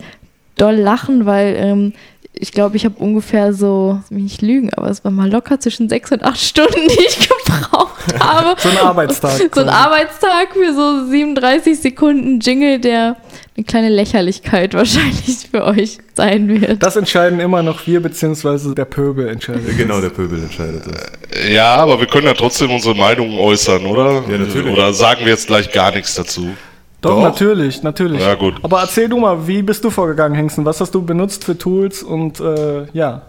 [0.59, 1.93] doll lachen, weil ähm,
[2.33, 5.59] ich glaube, ich habe ungefähr so, lass mich nicht lügen, aber es war mal locker
[5.59, 8.59] zwischen sechs und acht Stunden, die ich gebraucht habe.
[8.59, 9.39] So ein Arbeitstag.
[9.53, 9.69] So ein.
[9.69, 13.17] Arbeitstag für so 37 Sekunden Jingle, der
[13.57, 16.81] eine kleine Lächerlichkeit wahrscheinlich für euch sein wird.
[16.81, 19.77] Das entscheiden immer noch wir, beziehungsweise der Pöbel entscheidet.
[19.77, 21.49] Genau, der Pöbel entscheidet das.
[21.49, 24.23] Ja, aber wir können ja trotzdem unsere Meinung äußern, oder?
[24.29, 24.71] Ja, natürlich.
[24.71, 26.51] Oder sagen wir jetzt gleich gar nichts dazu?
[27.01, 27.21] Doch, Doch.
[27.21, 28.21] natürlich, natürlich.
[28.21, 28.55] Ja, gut.
[28.61, 30.65] Aber erzähl du mal, wie bist du vorgegangen, Hengsten?
[30.65, 33.21] Was hast du benutzt für Tools und äh, ja,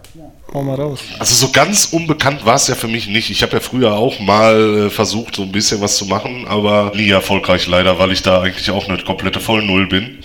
[0.53, 0.99] hau mal raus.
[1.19, 3.29] Also so ganz unbekannt war es ja für mich nicht.
[3.29, 6.91] Ich habe ja früher auch mal äh, versucht, so ein bisschen was zu machen, aber
[6.95, 10.19] nie erfolgreich leider, weil ich da eigentlich auch eine komplette Vollnull bin.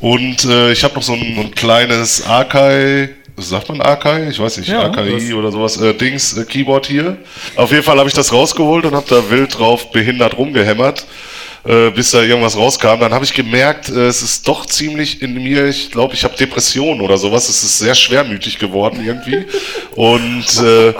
[0.00, 4.28] Und äh, ich habe noch so ein, ein kleines Akai, sagt man Akai?
[4.28, 7.18] Ich weiß nicht, Ja, AKI oder sowas, äh, Dings, äh, Keyboard hier.
[7.56, 11.06] Auf jeden Fall habe ich das rausgeholt und habe da wild drauf behindert rumgehämmert.
[11.66, 15.32] Äh, bis da irgendwas rauskam, dann habe ich gemerkt, äh, es ist doch ziemlich in
[15.34, 19.46] mir, ich glaube, ich habe Depressionen oder sowas, es ist sehr schwermütig geworden irgendwie.
[19.96, 20.92] Und äh,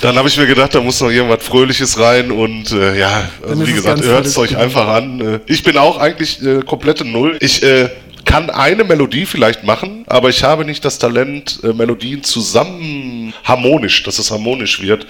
[0.00, 3.66] dann habe ich mir gedacht, da muss noch irgendwas Fröhliches rein und äh, ja, also
[3.66, 5.20] wie es gesagt, hört es euch einfach an.
[5.20, 7.38] Äh, Ich bin auch eigentlich äh, komplette Null.
[7.40, 7.88] Ich äh,
[8.26, 14.02] kann eine Melodie vielleicht machen, aber ich habe nicht das Talent, äh, Melodien zusammen harmonisch,
[14.02, 15.06] dass es harmonisch wird.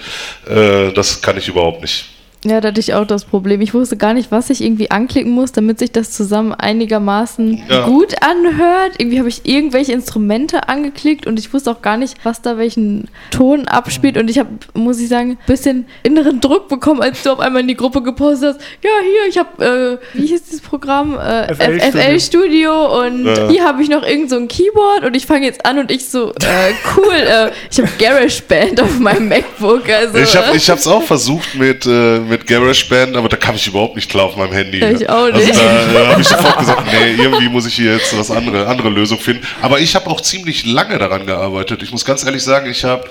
[0.49, 2.05] Äh, das kann ich überhaupt nicht.
[2.45, 3.61] Ja, da hatte ich auch das Problem.
[3.61, 7.85] Ich wusste gar nicht, was ich irgendwie anklicken muss, damit sich das zusammen einigermaßen Ja.
[7.87, 8.91] gut anhört.
[8.99, 13.07] Irgendwie habe ich irgendwelche Instrumente angeklickt und ich wusste auch gar nicht, was da welchen
[13.31, 14.17] Ton abspielt.
[14.17, 17.61] Und ich habe, muss ich sagen, ein bisschen inneren Druck bekommen, als du auf einmal
[17.61, 18.61] in die Gruppe gepostet hast.
[18.83, 21.17] Ja, hier, ich habe, äh, wie hieß dieses Programm?
[21.17, 23.49] Äh, FL FL Studio und Ja.
[23.49, 26.07] hier habe ich noch irgend so ein Keyboard und ich fange jetzt an und ich
[26.07, 29.89] so, äh, cool, äh, ich habe GarageBand auf meinem MacBook.
[29.89, 33.67] Also, Ich habe ich hab's auch versucht mit, äh, mit GarageBand, aber da kam ich
[33.67, 34.77] überhaupt nicht klar auf meinem Handy.
[34.83, 35.55] Ich auch Also nicht.
[35.55, 38.89] da äh, habe ich sofort gesagt, nee, irgendwie muss ich hier jetzt was andere, andere
[38.89, 39.45] Lösung finden.
[39.61, 41.81] Aber ich habe auch ziemlich lange daran gearbeitet.
[41.83, 43.05] Ich muss ganz ehrlich sagen, ich habe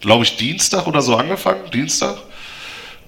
[0.00, 1.60] glaube ich, Dienstag oder so angefangen.
[1.72, 2.16] Dienstag.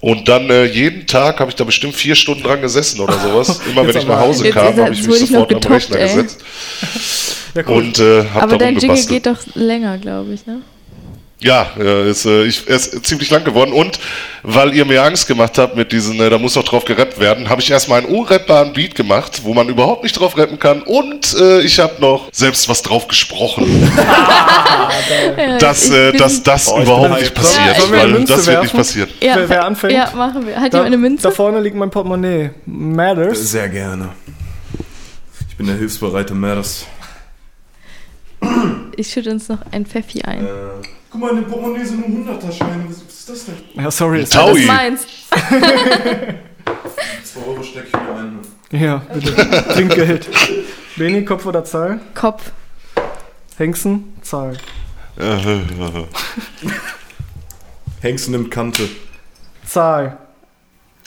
[0.01, 3.61] Und dann äh, jeden Tag habe ich da bestimmt vier Stunden dran gesessen oder sowas.
[3.71, 6.09] Immer wenn ich nach Hause Jetzt- kam, habe ich mich sofort am getoppt, Rechner ey.
[6.09, 6.41] gesetzt
[7.55, 7.75] Ja, cool.
[7.77, 10.63] und äh, habe Aber dein Jingle geht doch länger, glaube ich, ne?
[11.43, 13.73] Ja, äh, ist, äh, ich, er ist ziemlich lang geworden.
[13.73, 13.99] Und
[14.43, 17.49] weil ihr mir Angst gemacht habt mit diesen, äh, da muss doch drauf gerappt werden,
[17.49, 20.83] habe ich erstmal einen unrappbaren Beat gemacht, wo man überhaupt nicht drauf rappen kann.
[20.83, 23.65] Und äh, ich habe noch selbst was drauf gesprochen,
[25.61, 27.77] dass, äh, dass das Boah, überhaupt nicht passiert.
[27.79, 29.09] Ja, weil das wird nicht passieren.
[29.23, 29.93] ja, Wer- wer anfängt?
[29.95, 30.57] Ja, machen wir.
[30.57, 31.23] Hat Da, jemand eine Münze?
[31.23, 32.51] da vorne liegt mein Portemonnaie.
[32.67, 33.51] Matters.
[33.51, 34.11] Sehr gerne.
[35.49, 36.85] Ich bin der hilfsbereite Mers.
[38.97, 40.45] Ich schütte uns noch ein Pfeffi ein.
[40.47, 40.49] Äh,
[41.11, 42.85] guck mal, in dem Portemonnaie sind nur 100er-Scheine.
[42.89, 43.55] Was ist das denn?
[43.75, 44.23] Ja, sorry.
[44.23, 44.53] ist- Taui.
[44.53, 45.07] Das ist meins.
[47.25, 48.39] 2 Euro stecke ich wieder ein.
[48.73, 49.35] Ja, bitte.
[49.75, 50.29] Trinkgeld.
[50.97, 52.01] Beni, Kopf oder Zahl?
[52.15, 52.51] Kopf.
[53.59, 54.57] Hengsten, Zahl.
[58.01, 58.89] Hengst nimmt Kante.
[59.67, 60.17] Zahl.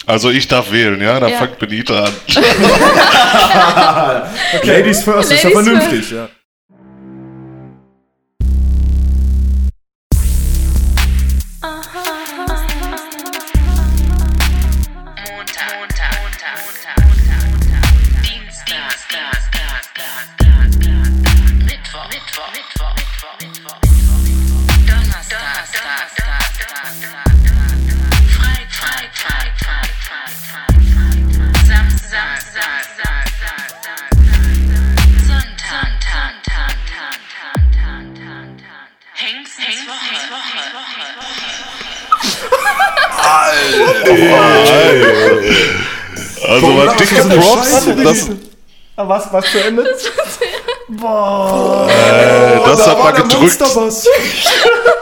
[0.05, 1.19] Also ich darf wählen, ja?
[1.19, 1.37] Dann Ja.
[1.39, 2.13] fängt Benita an.
[4.63, 6.11] Ladies first, ist ja Ladies vernünftig.
[6.11, 6.29] Ja.
[47.11, 47.69] Eine Props.
[47.71, 48.29] Scheiße, Das,
[48.95, 49.83] Ah, was, was zu Ende?
[50.87, 51.87] Boah.
[51.89, 53.41] äh, das da hat war mal gedrückt.
[53.41, 54.07] Monsterbass.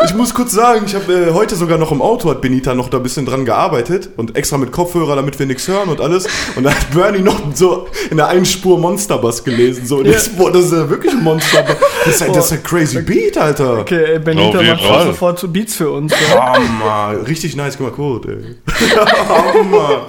[0.03, 2.89] Ich muss kurz sagen, ich habe äh, heute sogar noch im Auto hat Benita noch
[2.89, 6.27] da ein bisschen dran gearbeitet und extra mit Kopfhörer, damit wir nichts hören und alles.
[6.55, 9.85] Und da hat Bernie noch so in der einen Spur Monsterbass gelesen.
[9.85, 10.17] So, und Ja.
[10.17, 11.75] ich, boah, das ist ja wirklich ein Monsterbass.
[12.03, 13.79] Das ist, ein- das ist ein crazy Beat, Alter.
[13.79, 15.05] Okay, ey, Benita jeden macht Fall.
[15.05, 16.11] sofort so Beats für uns.
[16.33, 16.53] Ja.
[16.55, 17.27] Hammer.
[17.27, 18.55] Richtig nice gemacht, Code, ey.
[19.29, 20.07] Hammer.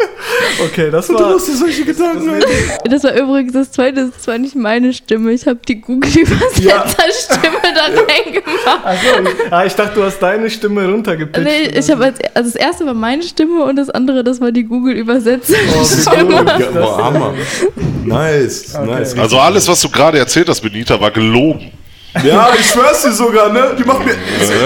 [0.65, 1.31] Okay, das Du war.
[1.33, 2.49] machst dir solche Gedanken, Alter.
[2.89, 5.33] Das war übrigens das zweite, das ist zwar nicht meine Stimme.
[5.33, 8.85] Ich habe die Google-Übersetzer-Stimme da reingemacht.
[8.85, 9.07] Achso,
[9.47, 11.45] ich, ah, ich dachte, du hast deine Stimme runtergepitcht.
[11.45, 14.51] Nee, ich habe als, also das erste war meine Stimme und das andere, das war
[14.53, 16.35] die Oh, Google-Übersetzer-Stimme.
[16.35, 17.35] Ja, boah, Hammer.
[18.05, 19.19] Nice, nice.
[19.19, 21.71] Also alles, was du gerade erzählt hast, Benita, war gelogen.
[22.23, 23.75] Ja, ich schwör's dir sogar, ne?
[23.79, 24.15] Die macht mir.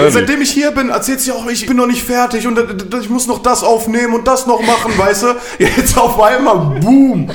[0.09, 2.59] seitdem ich hier bin, erzählt sie auch, ich bin noch nicht fertig und
[3.01, 5.27] ich muss noch das aufnehmen und das noch machen, weißt du?
[5.59, 7.31] Jetzt auf einmal, boom!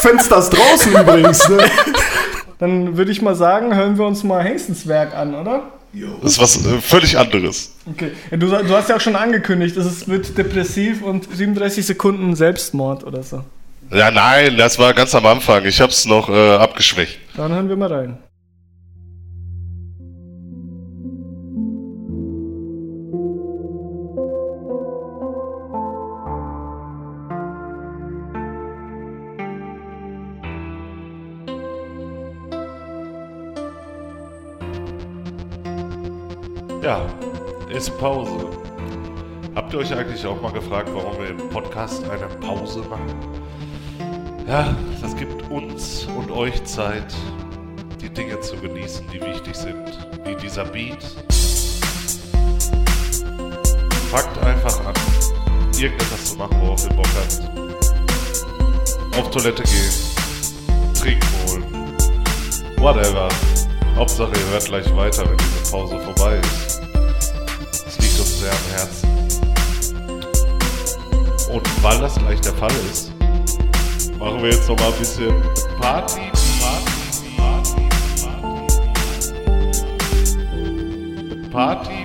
[0.00, 1.58] Fenster ist draußen übrigens, ne?
[2.58, 5.64] Dann würde ich mal sagen, hören wir uns mal Hengstens Werk an, oder?
[6.22, 7.72] Das ist was äh, völlig anderes.
[7.90, 8.12] Okay.
[8.30, 13.04] Ja, du, du hast ja auch schon angekündigt, es wird depressiv und 37 Sekunden Selbstmord
[13.04, 13.44] oder so.
[13.90, 15.64] Ja, nein, das war ganz am Anfang.
[15.64, 17.18] Ich hab's noch äh, abgeschwächt.
[17.36, 18.18] Dann hören wir mal rein.
[36.86, 37.04] Ja,
[37.68, 38.48] ist Pause.
[39.56, 43.12] Habt ihr euch eigentlich auch mal gefragt, warum wir im Podcast eine Pause machen?
[44.46, 44.72] Ja,
[45.02, 47.12] das gibt uns und euch Zeit,
[48.00, 51.02] die Dinge zu genießen, die wichtig sind, wie dieser Beat.
[54.12, 54.94] Fangt einfach an,
[55.76, 57.42] irgendetwas zu machen, worauf ihr Bock habt.
[59.18, 61.64] Auf Toilette gehen, trinken holen,
[62.78, 63.28] whatever.
[63.96, 66.82] Hauptsache, ihr hört gleich weiter, wenn diese Pause vorbei ist.
[67.82, 69.08] Das liegt uns sehr am Herzen.
[71.50, 73.10] Und weil das gleich der Fall ist,
[74.18, 75.42] machen wir jetzt noch mal ein bisschen
[75.80, 76.30] Party,
[76.60, 77.88] Party, Party,
[78.20, 78.66] Party,
[81.50, 81.95] Party,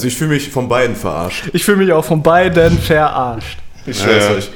[0.00, 1.50] Also ich fühle mich von beiden verarscht.
[1.52, 3.58] ich fühle mich auch von beiden verarscht.
[3.84, 4.30] Ich schwör's Ja.
[4.30, 4.48] euch.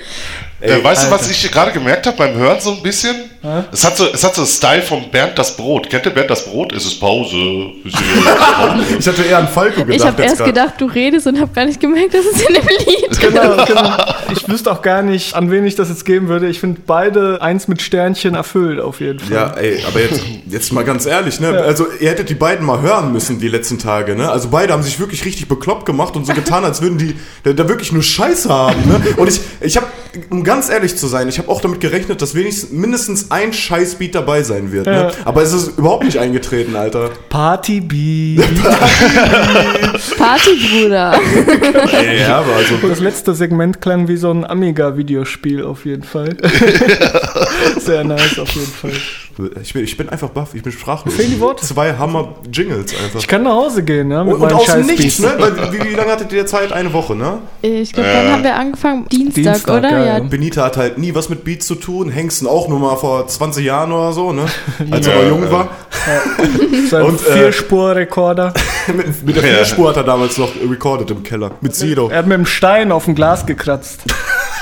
[0.62, 1.33] Äh, weißt du, was Alter.
[1.33, 3.23] ich gerade gemerkt habe beim Hören so ein bisschen?
[3.72, 5.88] Es hat so, es hat so Style von Bernd das Brot.
[5.90, 6.72] Kennt ihr Bernd das Brot?
[6.72, 7.36] Es ist Pause.
[7.84, 9.96] Ist hier- Ich hatte eher an Falco gedacht.
[10.00, 10.46] Ich habe erst grad.
[10.48, 13.96] gedacht, du redest und habe gar nicht gemerkt, dass es in dem Lied Genau, genau.
[14.32, 16.48] Ich wüsste auch gar nicht, an wen ich das jetzt geben würde.
[16.48, 19.32] Ich finde beide eins mit Sternchen erfüllt auf jeden Fall.
[19.32, 21.48] Ja, ey, aber jetzt, jetzt mal ganz ehrlich, ne?
[21.60, 24.30] Also, ihr hättet die beiden mal hören müssen die letzten Tage, ne?
[24.30, 27.14] Also, beide haben sich wirklich richtig bekloppt gemacht und so getan, als würden die
[27.44, 29.00] da, da wirklich nur Scheiße haben, ne?
[29.16, 29.86] Und ich, ich habe,
[30.31, 34.14] um ganz ehrlich zu sein, ich habe auch damit gerechnet, dass wenigstens mindestens ein Scheißbeat
[34.14, 34.92] dabei sein wird, ne?
[34.92, 35.11] Ja.
[35.24, 37.11] Aber es ist überhaupt nicht eingetreten, Alter.
[37.29, 38.44] Party Beat.
[40.16, 41.18] Partybruder.
[42.14, 42.77] Ja, aber also.
[42.88, 46.37] Das letzte Segment klang wie so ein Amiga-Videospiel auf jeden Fall.
[47.79, 48.92] Sehr nice auf jeden Fall.
[49.62, 51.14] Ich bin, ich bin einfach baff, ich bin sprachlos.
[51.14, 51.66] Fehlen die Worte?
[51.66, 53.18] Zwei Hammer-Jingles einfach.
[53.18, 54.86] Ich kann nach Hause gehen, ja, mit und, und aus dem.
[54.86, 55.32] Nichts, ne?
[55.38, 56.72] Weil, wie, wie lange hattet ihr Zeit?
[56.72, 57.38] Eine Woche, ne?
[57.62, 59.06] Ich glaube, dann haben wir angefangen.
[59.08, 59.90] Dienstag, Dienstag, oder?
[59.90, 60.18] ja, Ja.
[60.18, 60.24] ja.
[60.24, 62.10] Benita hat halt nie was mit Beats zu tun.
[62.10, 64.46] Hengsten auch nur mal vor 20 Jahren oder so, ne?
[64.90, 65.50] Als er Ja, noch jung ja.
[65.50, 65.68] war.
[66.88, 68.54] Sein Und, äh, Vierspur-Rekorder.
[68.94, 69.54] mit, mit der Ja.
[69.56, 71.50] Vierspur hat er damals noch recorded im Keller.
[71.60, 72.08] Mit Sido.
[72.08, 74.02] Er hat mit dem Stein auf dem Glas gekratzt.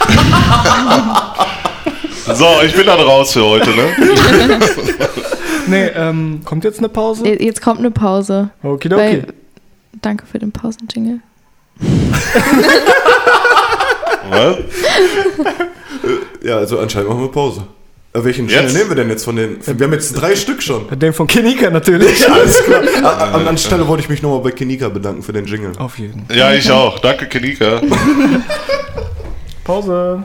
[2.34, 3.84] So, ich bin dann raus für heute, ne?
[5.66, 7.26] Nee, ähm, kommt jetzt eine Pause?
[7.40, 8.50] Jetzt kommt eine Pause.
[8.62, 9.00] Okidoki.
[9.00, 9.26] Weil,
[10.02, 11.20] danke für den Pausenjingle.
[14.28, 14.56] Was?
[16.42, 17.62] Ja, also anscheinend machen wir Pause.
[18.12, 18.58] Äh, welchen Jetzt?
[18.58, 19.58] Channel nehmen wir denn jetzt von den?
[19.64, 20.86] Wir haben jetzt drei Stück schon.
[20.98, 22.20] Den von Kenika natürlich.
[22.20, 22.82] Ja, alles klar.
[22.96, 25.72] An, an, anstelle wollte ich mich nochmal bei Kenika bedanken für den Jingle.
[25.78, 26.26] Auf jeden.
[26.34, 26.98] Ja, ich auch.
[26.98, 27.80] Danke, Kenika.
[29.64, 30.24] Pause.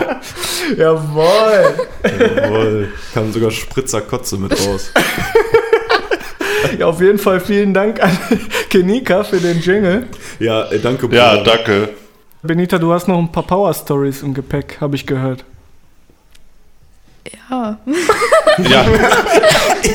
[0.76, 1.86] Jawohl.
[2.04, 2.92] Jawohl.
[3.14, 4.90] Kam sogar Spritzer Kotze mit raus.
[6.78, 8.16] Ja, auf jeden Fall vielen Dank an
[8.70, 10.06] Kenika für den Jingle.
[10.38, 11.36] Ja, ey, danke, Bruder.
[11.36, 11.88] Ja, danke.
[12.42, 15.44] Benita, du hast noch ein paar Power Stories im Gepäck, habe ich gehört.
[17.50, 17.78] Ja.
[18.58, 18.84] Ja.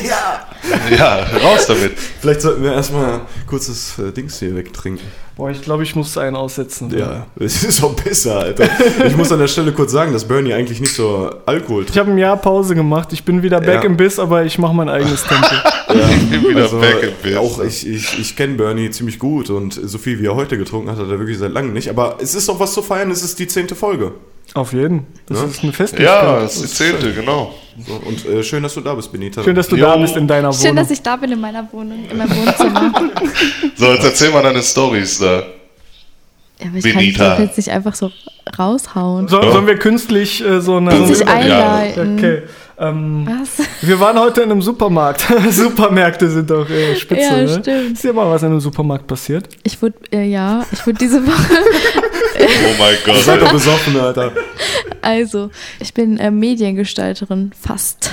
[0.04, 0.46] Ja,
[1.44, 1.92] raus damit.
[2.20, 5.06] Vielleicht sollten wir erstmal kurzes äh, Dings hier wegtrinken.
[5.36, 6.90] Boah, ich glaube, ich muss einen aussetzen.
[6.96, 8.68] Ja, es ist auch besser, Alter.
[9.06, 12.10] Ich muss an der Stelle kurz sagen, dass Bernie eigentlich nicht so Alkohol Ich habe
[12.10, 13.12] ein Jahr Pause gemacht.
[13.12, 13.82] Ich bin wieder back Ja.
[13.82, 15.46] im Biss, aber ich mache mein eigenes Tempo.
[15.90, 17.36] Ich bin wieder Also, back in Biss.
[17.36, 20.90] auch ich, ich, ich kenne Bernie ziemlich gut und so viel wie er heute getrunken
[20.90, 21.90] hat, hat er wirklich seit langem nicht.
[21.90, 24.12] Aber es ist doch was zu feiern, es ist die zehnte Folge.
[24.54, 25.06] Auf jeden.
[25.26, 25.44] Das Ja?
[25.48, 26.22] ist eine Festlichkeit.
[26.24, 27.52] Ja, das ist die zehnte, genau.
[27.86, 29.42] So, und äh, schön, dass du da bist, Benita.
[29.42, 29.86] Schön, dass du Jo.
[29.86, 30.60] da bist in deiner Wohnung.
[30.62, 32.92] Schön, dass ich da bin in meiner Wohnung, in meinem Wohnzimmer.
[33.76, 35.40] So, jetzt erzähl mal deine Stories da.
[36.58, 37.34] Ja, aber ich kann Benita.
[37.34, 38.10] doch jetzt nicht einfach so
[38.58, 39.28] raushauen.
[39.28, 41.06] so, sollen wir künstlich äh, so eine.
[41.06, 41.26] Sich Ja.
[41.26, 42.16] einleiten.
[42.18, 42.42] Okay.
[42.78, 43.66] Ähm, Was?
[43.80, 45.26] wir waren heute in einem Supermarkt.
[45.50, 47.48] Supermärkte sind doch äh, spitze, Ja, ne?
[47.48, 47.92] stimmt.
[47.92, 49.48] Ist dir mal was in einem Supermarkt passiert?
[49.62, 51.54] Ich wurde, äh, ja, ich wurde diese Woche,
[52.38, 53.16] Oh mein Gott.
[53.24, 54.30] Seid doch besoffen, Alter.
[55.00, 55.48] also,
[55.80, 58.10] ich bin äh, Mediengestalterin, fast,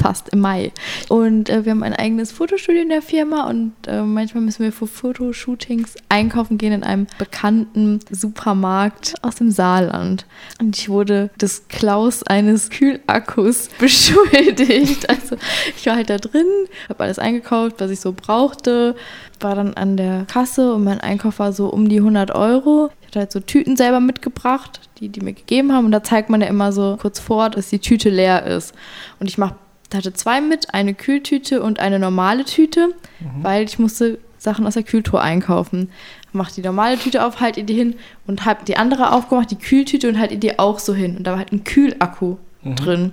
[0.00, 0.72] fast im Mai.
[1.10, 4.72] Und äh, wir haben ein eigenes Fotostudio in der Firma und äh, manchmal müssen wir
[4.72, 10.26] für Fotoshootings einkaufen gehen in einem bekannten Supermarkt aus dem Saarland.
[10.60, 15.08] Und ich wurde des Klaus eines Kühlakkus beschuldigt.
[15.08, 15.36] Also,
[15.76, 16.46] ich war halt da drin,
[16.88, 18.96] habe alles eingekauft, was ich so brauchte,
[19.40, 22.90] war dann an der Kasse und mein Einkauf war so um die 100 Euro.
[23.00, 26.30] Ich hatte halt so Tüten selber mitgebracht, die die mir gegeben haben und da zeigt
[26.30, 28.74] man ja immer so kurz vor, dass die Tüte leer ist.
[29.20, 29.54] Und ich mach,
[29.92, 32.94] hatte zwei mit, eine Kühltüte und eine normale Tüte,
[33.42, 35.90] weil ich musste Sachen aus der Kühltruhe einkaufen.
[36.32, 39.58] Mach die normale Tüte auf, halt ihr die hin und hab die andere aufgemacht, die
[39.58, 41.16] Kühltüte und halt ihr die auch so hin.
[41.16, 43.12] Und da war halt ein Kühlakku drin.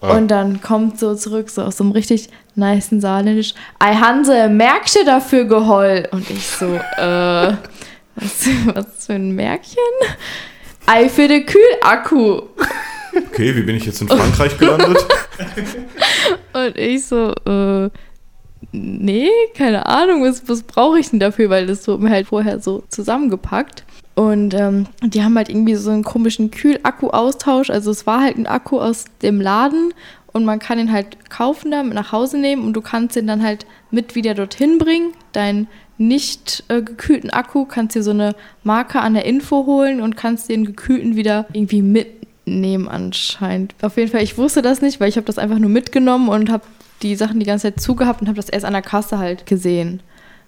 [0.00, 0.16] Ah.
[0.16, 4.96] Und dann kommt so zurück, so aus so einem richtig niceen Saarländisch, Ei Hanse, merkst
[4.96, 6.08] du dafür geheul?
[6.10, 7.54] Und ich so, äh,
[8.16, 9.76] was, was für ein Märchen?
[10.86, 12.42] Ei für den Kühlakku.
[13.14, 15.04] Okay, wie bin ich jetzt in Frankreich gelandet?
[16.52, 17.90] Und ich so, äh,
[18.72, 21.50] nee, keine Ahnung, was, was brauche ich denn dafür?
[21.50, 23.84] Weil das wurde mir halt vorher so zusammengepackt.
[24.14, 27.70] Und ähm, die haben halt irgendwie so einen komischen Kühlakku-Austausch.
[27.70, 29.94] Also es war halt ein Akku aus dem Laden
[30.32, 33.26] und man kann ihn halt kaufen, da mit nach Hause nehmen und du kannst ihn
[33.26, 35.12] dann halt mit wieder dorthin bringen.
[35.32, 40.16] Deinen nicht äh, gekühlten Akku kannst dir so eine Marke an der Info holen und
[40.16, 43.74] kannst den gekühlten wieder irgendwie mitnehmen anscheinend.
[43.82, 46.50] Auf jeden Fall, ich wusste das nicht, weil ich habe das einfach nur mitgenommen und
[46.50, 46.64] habe
[47.02, 50.02] die Sachen die ganze Zeit zugehabt und habe das erst an der Kasse halt gesehen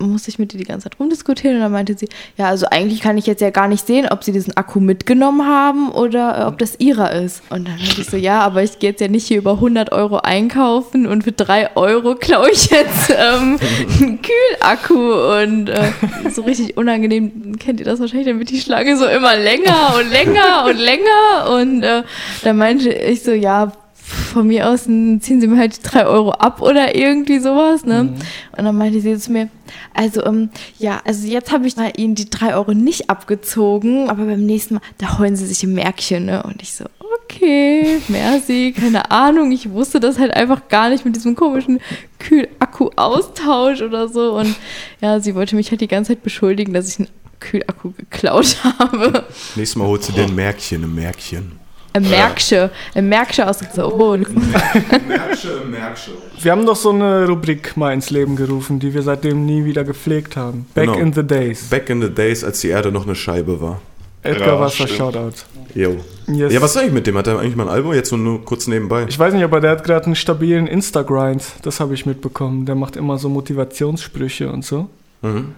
[0.09, 3.01] musste ich mit ihr die ganze Zeit rumdiskutieren und dann meinte sie, ja, also eigentlich
[3.01, 6.45] kann ich jetzt ja gar nicht sehen, ob sie diesen Akku mitgenommen haben oder äh,
[6.45, 7.43] ob das ihrer ist.
[7.51, 9.93] Und dann meinte ich so, ja, aber ich gehe jetzt ja nicht hier über 100
[9.93, 13.59] Euro einkaufen und für 3 Euro klaue ich jetzt ähm,
[14.01, 15.93] einen Kühlakku und äh,
[16.31, 20.11] so richtig unangenehm, kennt ihr das wahrscheinlich, dann wird die Schlange so immer länger und
[20.11, 22.03] länger und länger und äh,
[22.43, 23.73] dann meinte ich so, ja,
[24.13, 28.15] von mir aus ziehen sie mir halt die drei Euro ab oder irgendwie sowas, ne?
[28.57, 29.49] Und dann meinte sie zu mir,
[29.95, 34.25] also, ähm, ja, also jetzt habe ich mal ihnen die drei Euro nicht abgezogen, aber
[34.25, 36.43] beim nächsten Mal, da holen sie sich ein Märkchen, ne?
[36.43, 36.85] Und ich so,
[37.25, 41.81] okay, merci, keine Ahnung, ich wusste das halt einfach gar nicht mit diesem komischen
[42.19, 44.35] Kühlakku-Austausch oder so.
[44.39, 44.55] Und
[45.01, 47.09] ja, sie wollte mich halt die ganze Zeit beschuldigen, dass ich einen
[47.41, 49.25] Kühlakku geklaut habe.
[49.57, 51.62] Nächstes Mal holst du dir ein Märkchen, ein Märkchen.
[51.95, 54.17] Ein Märksche, ein Märksche aus so.
[54.17, 56.11] Märksche, Märksche.
[56.41, 59.85] Wir haben doch so eine Rubrik mal ins Leben gerufen, die wir seitdem nie wieder
[59.85, 60.67] gepflegt haben.
[60.75, 60.99] Back Genau.
[60.99, 61.65] in the days.
[61.69, 63.81] Back in the days, als die Erde noch eine Scheibe war.
[64.23, 64.91] Edgar Ja, Wasser, stimmt.
[64.99, 65.33] Shoutout.
[65.75, 65.97] Jo.
[66.29, 66.53] Yes.
[66.53, 67.17] Ja, was ist eigentlich mit dem?
[67.19, 67.93] Hat er eigentlich mal ein Album?
[67.93, 69.05] Jetzt so nur kurz nebenbei.
[69.09, 71.43] Ich weiß nicht, aber der hat gerade einen stabilen Insta-Grind.
[71.63, 72.65] Das habe ich mitbekommen.
[72.65, 74.89] Der macht immer so Motivationssprüche und so.
[75.23, 75.55] Mhm.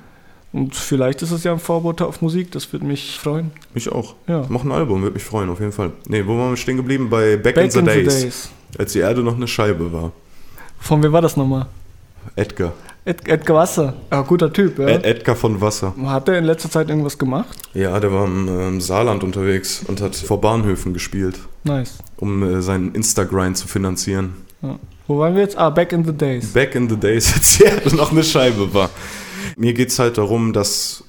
[0.54, 2.52] Und vielleicht ist es ja ein Vorbote auf Musik.
[2.52, 3.50] Das würde mich freuen.
[3.74, 4.14] Mich auch.
[4.28, 4.46] Ja.
[4.48, 5.90] Mach ein Album, würde mich freuen, auf jeden Fall.
[6.06, 7.10] Nee, wo waren wir stehen geblieben?
[7.10, 10.12] Bei Back, in, the, days, Als die Erde noch eine Scheibe war.
[10.78, 11.66] Von wem war das nochmal?
[12.36, 12.72] Edgar.
[13.04, 13.94] Ed Edgar Wasser.
[14.12, 14.86] Ja, guter Typ, ja.
[14.86, 15.92] Ed Edgar von Wasser.
[16.04, 17.58] Hat er in letzter Zeit irgendwas gemacht?
[17.74, 21.98] Ja, der war im ähm, Saarland unterwegs und hat vor Bahnhöfen gespielt, Nice.
[22.18, 24.34] um äh, seinen Instagrind zu finanzieren.
[24.62, 24.78] Ja.
[25.08, 25.58] Wo waren wir jetzt?
[25.58, 26.52] Ah, Back in the Days.
[26.52, 28.88] Back in the days, als die Erde noch eine Scheibe war.
[29.56, 31.04] Mir geht es halt darum, dass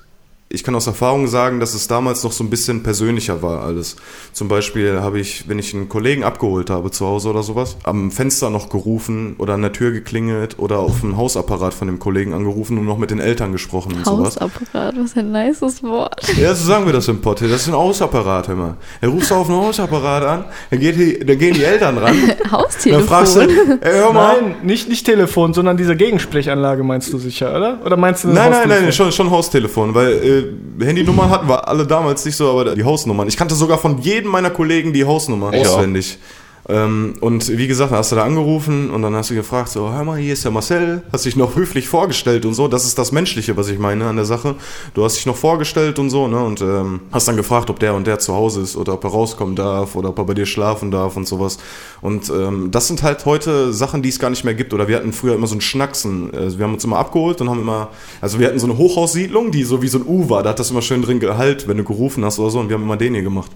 [0.47, 3.95] ich kann aus Erfahrung sagen, dass es damals noch so ein bisschen persönlicher war alles.
[4.31, 8.11] Zum Beispiel habe ich, wenn ich einen Kollegen abgeholt habe zu Hause oder sowas, am
[8.11, 12.33] Fenster noch gerufen oder an der Tür geklingelt oder auf dem Hausapparat von dem Kollegen
[12.33, 14.35] angerufen und noch mit den Eltern gesprochen und sowas.
[14.39, 16.21] Hausapparat, was ein nices Wort.
[16.37, 17.41] Ja, so sagen wir das im Pott.
[17.41, 18.77] Das ist ein Hausapparat, hör mal.
[19.01, 22.51] Er ruft auf einen Hausapparat an, dann, geht die, dann gehen die Eltern ran, dann
[22.51, 23.07] Haustelefon.
[23.07, 24.41] fragst du, ey, hör mal.
[24.41, 27.79] Nein, nicht, nicht Telefon, sondern diese Gegensprechanlage meinst du sicher, oder?
[27.83, 30.34] Oder meinst du das Nein, nein, nein, schon, schon Haustelefon, weil
[30.79, 33.27] Handynummern hatten wir alle damals nicht so, aber die Hausnummern.
[33.27, 35.77] Ich kannte sogar von jedem meiner Kollegen die Hausnummer Ich auch.
[35.77, 36.17] auswendig.
[36.17, 40.03] Ähm, und wie gesagt, hast du da angerufen und dann hast du gefragt, so, hör
[40.03, 42.67] mal, hier ist der Marcel, hast dich noch höflich vorgestellt und so.
[42.67, 44.55] Das ist das Menschliche, was ich meine an der Sache.
[44.95, 46.43] Du hast dich noch vorgestellt und so, ne?
[46.43, 49.11] Und ähm, hast dann gefragt, ob der und der zu Hause ist oder ob er
[49.11, 51.59] rauskommen darf oder ob er bei dir schlafen darf und sowas.
[52.01, 54.73] Und ähm, das sind halt heute Sachen, die es gar nicht mehr gibt.
[54.73, 56.33] Oder wir hatten früher immer so ein Schnacksen.
[56.33, 57.89] Also wir haben uns immer abgeholt und haben immer,
[58.21, 60.41] also wir hatten so eine Hochhaussiedlung, die so wie so ein U war.
[60.41, 62.59] Da hat das immer schön drin gehalt, wenn du gerufen hast oder so.
[62.59, 63.51] Und wir haben immer den hier gemacht.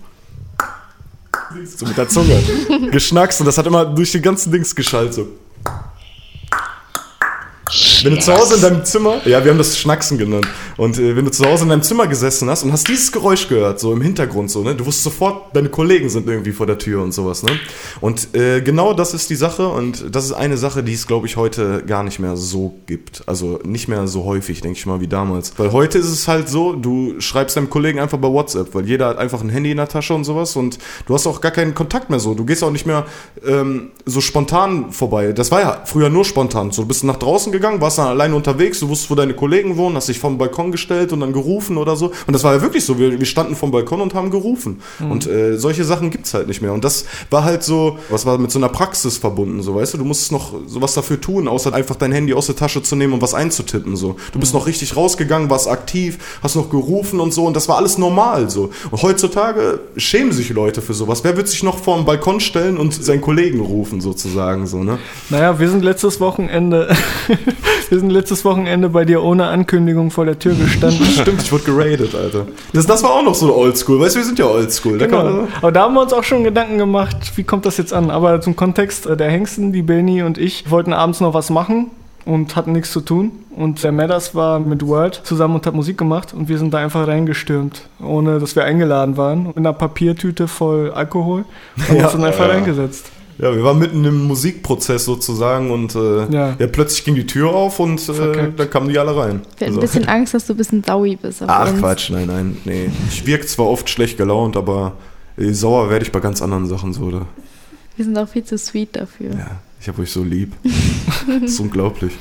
[1.76, 2.42] So mit der Zunge.
[2.92, 5.14] Geschnackst und das hat immer durch die ganzen Dings geschallt.
[5.14, 5.28] So.
[8.04, 10.48] Wenn du zu Hause in deinem Zimmer, ja, wir haben das Schnacksen genannt.
[10.78, 13.48] Und äh, wenn du zu Hause in deinem Zimmer gesessen hast und hast dieses Geräusch
[13.48, 16.78] gehört, so im Hintergrund, so, ne, du wusstest sofort, deine Kollegen sind irgendwie vor der
[16.78, 17.52] Tür und sowas, ne?
[18.02, 21.28] Und äh, genau das ist die Sache und das ist eine Sache, die es, glaube
[21.28, 23.24] ich, heute gar nicht mehr so gibt.
[23.28, 25.54] Also nicht mehr so häufig, denke ich mal, wie damals.
[25.58, 29.08] Weil heute ist es halt so, du schreibst deinem Kollegen einfach bei WhatsApp, weil jeder
[29.08, 31.76] hat einfach ein Handy in der Tasche und sowas und du hast auch gar keinen
[31.76, 32.34] Kontakt mehr so.
[32.34, 33.06] Du gehst auch nicht mehr
[33.46, 35.34] ähm, so spontan vorbei.
[35.34, 36.72] Das war ja früher nur spontan.
[36.72, 39.78] So, du bist nach draußen gegangen, warst dann alleine unterwegs, du wusstest, wo deine Kollegen
[39.78, 42.08] wohnen, hast dich vom Balkon gestellt und dann gerufen oder so.
[42.28, 43.00] Und das war ja wirklich so.
[43.00, 44.82] Wir, wir standen vom Balkon und haben gerufen.
[45.00, 46.74] Und äh, solche Sachen gibt's halt nicht mehr.
[46.74, 49.98] Und das war halt so, was war mit so einer Praxis verbunden, so weißt du,
[49.98, 53.14] du musstest noch sowas dafür tun, außer einfach dein Handy aus der Tasche zu nehmen
[53.14, 53.96] und was einzutippen.
[53.96, 54.16] So.
[54.32, 57.78] Du bist noch richtig rausgegangen, warst aktiv, hast noch gerufen und so und das war
[57.78, 58.72] alles normal so.
[58.92, 61.24] Und heutzutage schämen sich Leute für sowas.
[61.24, 65.00] Wer wird sich noch vor den Balkon stellen und seinen Kollegen rufen, sozusagen, so, ne?
[65.30, 66.96] Naja, wir sind letztes Wochenende,
[67.90, 71.06] wir sind letztes Wochenende bei dir ohne Ankündigung vor der Tür gestanden.
[71.22, 72.46] Stimmt, ich wurde geradet, Alter.
[72.74, 74.98] Das, das war auch noch so oldschool, weißt du, wir sind ja oldschool.
[74.98, 75.24] Da Genau.
[75.24, 78.10] man- Aber da haben wir uns auch schon Gedanken gemacht, wie kommt das jetzt an?
[78.12, 81.92] Aber zum Kontext, äh, der Hengsten, die Benny und ich wollten abends noch was machen
[82.26, 83.32] und hatten nichts zu tun.
[83.56, 86.78] Und der Madders war mit Word zusammen und hat Musik gemacht und wir sind da
[86.78, 91.44] einfach reingestürmt, ohne dass wir eingeladen waren, mit einer Papiertüte voll Alkohol
[91.90, 92.54] und Ja, uns dann einfach ja.
[92.54, 93.12] reingesetzt.
[93.42, 96.56] Ja, wir waren mitten im Musikprozess sozusagen und äh, Ja.
[96.60, 96.68] ja.
[96.68, 99.42] plötzlich ging die Tür auf und äh, dann kamen die alle rein.
[99.58, 101.80] Wir hatten Also- ein bisschen Angst, dass du ein bisschen saui bist Ach uns.
[101.80, 102.90] Quatsch, nein, nein, nee.
[103.10, 104.94] Ich wirke zwar oft schlecht gelaunt, aber
[105.38, 107.04] äh, sauer werde ich bei ganz anderen Sachen so.
[107.04, 107.26] Oder?
[107.96, 109.32] Wir sind auch viel zu sweet dafür.
[109.32, 110.54] Ja, ich habe euch so lieb.
[111.42, 112.12] das ist unglaublich.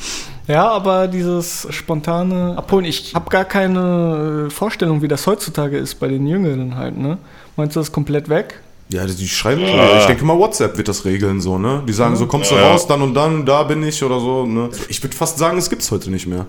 [0.46, 5.96] Ja, aber dieses spontane Abholen, ich habe gar keine äh, Vorstellung, wie das heutzutage ist
[5.96, 7.18] bei den Jüngeren halt, ne?
[7.56, 8.60] Meinst du das ist komplett weg?
[8.90, 9.62] Ja, die schreiben,
[9.98, 11.82] ich denke mal, WhatsApp wird das regeln, so, ne?
[11.86, 12.70] Die sagen so, kommst du Ja.
[12.70, 14.70] raus, dann und dann, da bin ich oder so, ne?
[14.88, 16.46] Ich würde fast sagen, es gibt's heute nicht mehr.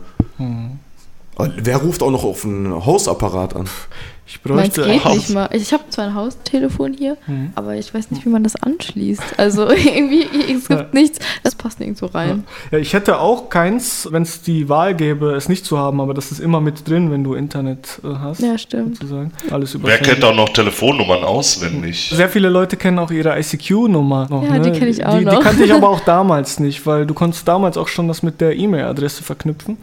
[1.57, 3.69] Wer ruft auch noch auf einen Hausapparat an?
[4.31, 5.49] Ich Meins bräuchte geht Haus- nicht mal.
[5.53, 7.17] Ich habe zwar ein Haustelefon hier,
[7.55, 9.23] aber ich weiß nicht, wie man das anschließt.
[9.37, 10.21] Also irgendwie,
[10.53, 10.85] es gibt Ja.
[10.91, 12.43] nichts, das passt nirgendwo rein.
[12.69, 16.13] Ja, ich hätte auch keins, wenn es die Wahl gäbe, es nicht zu haben, aber
[16.13, 18.41] das ist immer mit drin, wenn du Internet äh, hast.
[18.41, 18.97] Ja, stimmt.
[18.97, 19.31] Sozusagen.
[19.49, 22.11] Alles über Wer kennt auch noch Telefonnummern auswendig?
[22.13, 24.43] Sehr viele Leute kennen auch ihre ICQ-Nummer noch.
[24.43, 24.77] Ja, die ne?
[24.77, 25.37] kenn ich auch die, noch.
[25.39, 28.41] Die kannte ich aber auch damals nicht, weil du konntest damals auch schon das mit
[28.41, 29.77] der E-Mail-Adresse verknüpfen.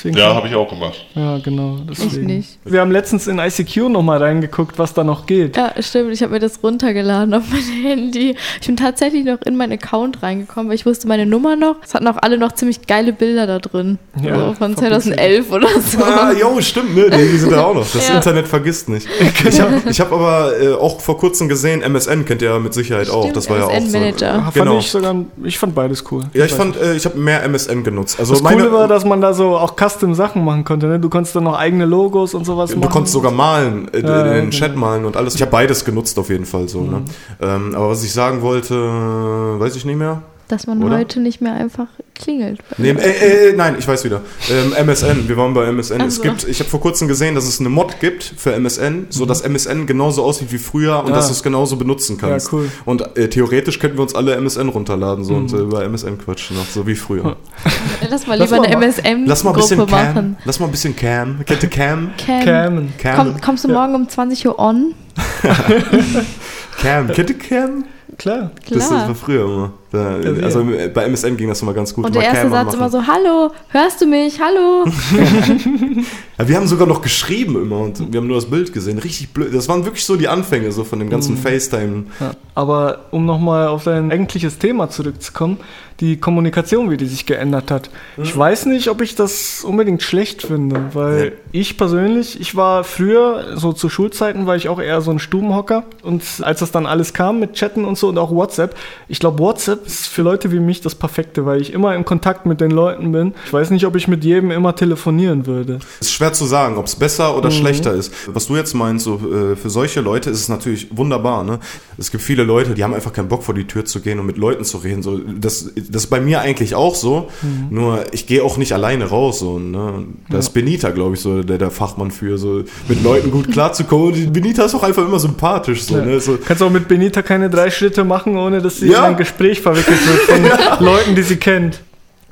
[0.00, 1.04] Deswegen Ja, habe ich auch gemacht.
[1.14, 1.76] Ja, genau.
[1.88, 2.24] Deswegen.
[2.26, 2.58] nicht.
[2.64, 5.58] Wir haben letztens in ICQ nochmal reingeguckt, was da noch geht.
[5.58, 6.12] Ja, stimmt.
[6.14, 8.34] Ich habe mir das runtergeladen auf mein Handy.
[8.60, 11.76] Ich bin tatsächlich noch in meinen Account reingekommen, weil ich wusste meine Nummer noch.
[11.84, 13.98] Es hatten auch alle noch ziemlich geile Bilder da drin.
[14.22, 15.16] Ja, so von verpixelt.
[15.16, 15.98] 2011 oder so.
[16.02, 17.10] Ah, jo, stimmt, ne?
[17.10, 17.86] Die sind da auch noch.
[17.92, 18.14] Das Ja.
[18.16, 19.06] Internet vergisst nicht.
[19.50, 22.72] Ich habe ich hab aber äh, auch vor kurzem gesehen, MSN kennt ihr ja mit
[22.72, 23.22] Sicherheit auch.
[23.22, 23.76] Stimmt, Das war ja auch so.
[23.76, 24.42] MSN-Manager.
[24.42, 24.78] Fand Genau.
[24.78, 26.24] ich sogar, ich fand beides cool.
[26.34, 28.18] Ja, ich fand, äh, ich habe mehr MSN genutzt.
[28.18, 30.86] Also Das Coole war, dass man da so auch Custom-Sachen machen konnte.
[30.86, 30.98] Ne?
[31.00, 32.90] Du konntest dann noch eigene Logos und sowas Du machen.
[32.90, 34.50] konntest sogar malen, äh, Ja, den genau.
[34.50, 35.34] Chat malen und alles.
[35.34, 36.82] Ich habe beides genutzt auf jeden Fall so.
[36.82, 37.02] Ne?
[37.40, 40.22] Ähm, aber was ich sagen wollte, äh, weiß ich nicht mehr.
[40.50, 40.98] Dass man Oder?
[40.98, 41.86] heute nicht mehr einfach
[42.16, 42.58] klingelt.
[42.76, 44.20] Nee, äh, äh, nein, ich weiß wieder.
[44.50, 46.00] Ähm, MSN, wir waren bei MSN.
[46.02, 49.06] Ach Es gibt, ich habe vor kurzem gesehen, dass es eine Mod gibt für MSN,
[49.10, 51.14] so dass MSN genauso aussieht wie früher und Ah.
[51.14, 52.50] dass du es genauso benutzen kannst.
[52.50, 52.68] Ja, cool.
[52.84, 56.56] Und äh, theoretisch könnten wir uns alle MSN runterladen so und äh, über MSN quatschen,
[56.56, 57.36] noch, so wie früher.
[58.10, 58.76] Lass mal Lass lieber mal eine
[59.20, 60.14] ma- Lass mal ein bisschen MSM-Gruppe Cam.
[60.14, 60.36] machen.
[60.44, 61.40] Lass mal ein bisschen Cam.
[61.46, 62.10] Kennt ihr Cam?
[62.18, 62.44] Cam.
[62.44, 62.92] Camen.
[62.98, 63.16] Cam.
[63.16, 64.94] Komm, kommst du morgen um 20 Uhr on?
[66.82, 67.08] Cam.
[67.12, 67.84] Kennt ihr Cam?
[68.18, 68.50] Klar.
[68.68, 69.08] Das, das Klar.
[69.08, 69.72] war früher immer.
[69.92, 70.44] Da, wir.
[70.44, 72.04] also äh, bei MSN ging das immer ganz gut.
[72.06, 74.40] Und der erste Satz immer so, hallo, hörst du mich?
[74.40, 74.84] Hallo.
[76.38, 78.98] Ja, wir haben sogar noch geschrieben immer und wir haben nur das Bild gesehen.
[78.98, 79.54] Richtig blöd.
[79.54, 82.04] Das waren wirklich so die Anfänge so von dem ganzen FaceTime.
[82.18, 82.30] Ja.
[82.54, 85.58] Aber um nochmal auf dein eigentliches Thema zurückzukommen,
[86.00, 87.90] die Kommunikation, wie die sich geändert hat.
[88.16, 91.30] Ich weiß nicht, ob ich das unbedingt schlecht finde, weil Ja.
[91.52, 95.84] ich persönlich, ich war früher, so zu Schulzeiten, war ich auch eher so ein Stubenhocker.
[96.02, 98.74] Und als das dann alles kam mit Chatten und so und auch WhatsApp,
[99.08, 102.46] ich glaube, WhatsApp ist für Leute wie mich das Perfekte, weil ich immer in Kontakt
[102.46, 103.34] mit den Leuten bin.
[103.46, 105.78] Ich weiß nicht, ob ich mit jedem immer telefonieren würde.
[106.00, 108.12] Ist schwer zu sagen, ob es besser oder schlechter ist.
[108.28, 111.44] Was du jetzt meinst, so äh, für solche Leute ist es natürlich wunderbar.
[111.44, 111.58] Ne?
[111.98, 114.26] Es gibt viele Leute, die haben einfach keinen Bock vor die Tür zu gehen und
[114.26, 115.02] mit Leuten zu reden.
[115.02, 117.28] So, das, das ist bei mir eigentlich auch so.
[117.70, 119.38] Nur ich gehe auch nicht alleine raus.
[119.40, 120.04] So, ne?
[120.28, 124.32] Da ist Benita, glaube ich, so der, der Fachmann für, so mit Leuten gut klarzukommen.
[124.32, 125.84] Benita ist auch einfach immer sympathisch.
[125.84, 126.04] So, Ja.
[126.04, 126.20] ne?
[126.20, 129.00] so, Kannst auch mit Benita keine drei Schritte machen, ohne dass sie Ja.
[129.00, 131.80] in ein Gespräch verwickelt wird von Leuten, die sie kennt.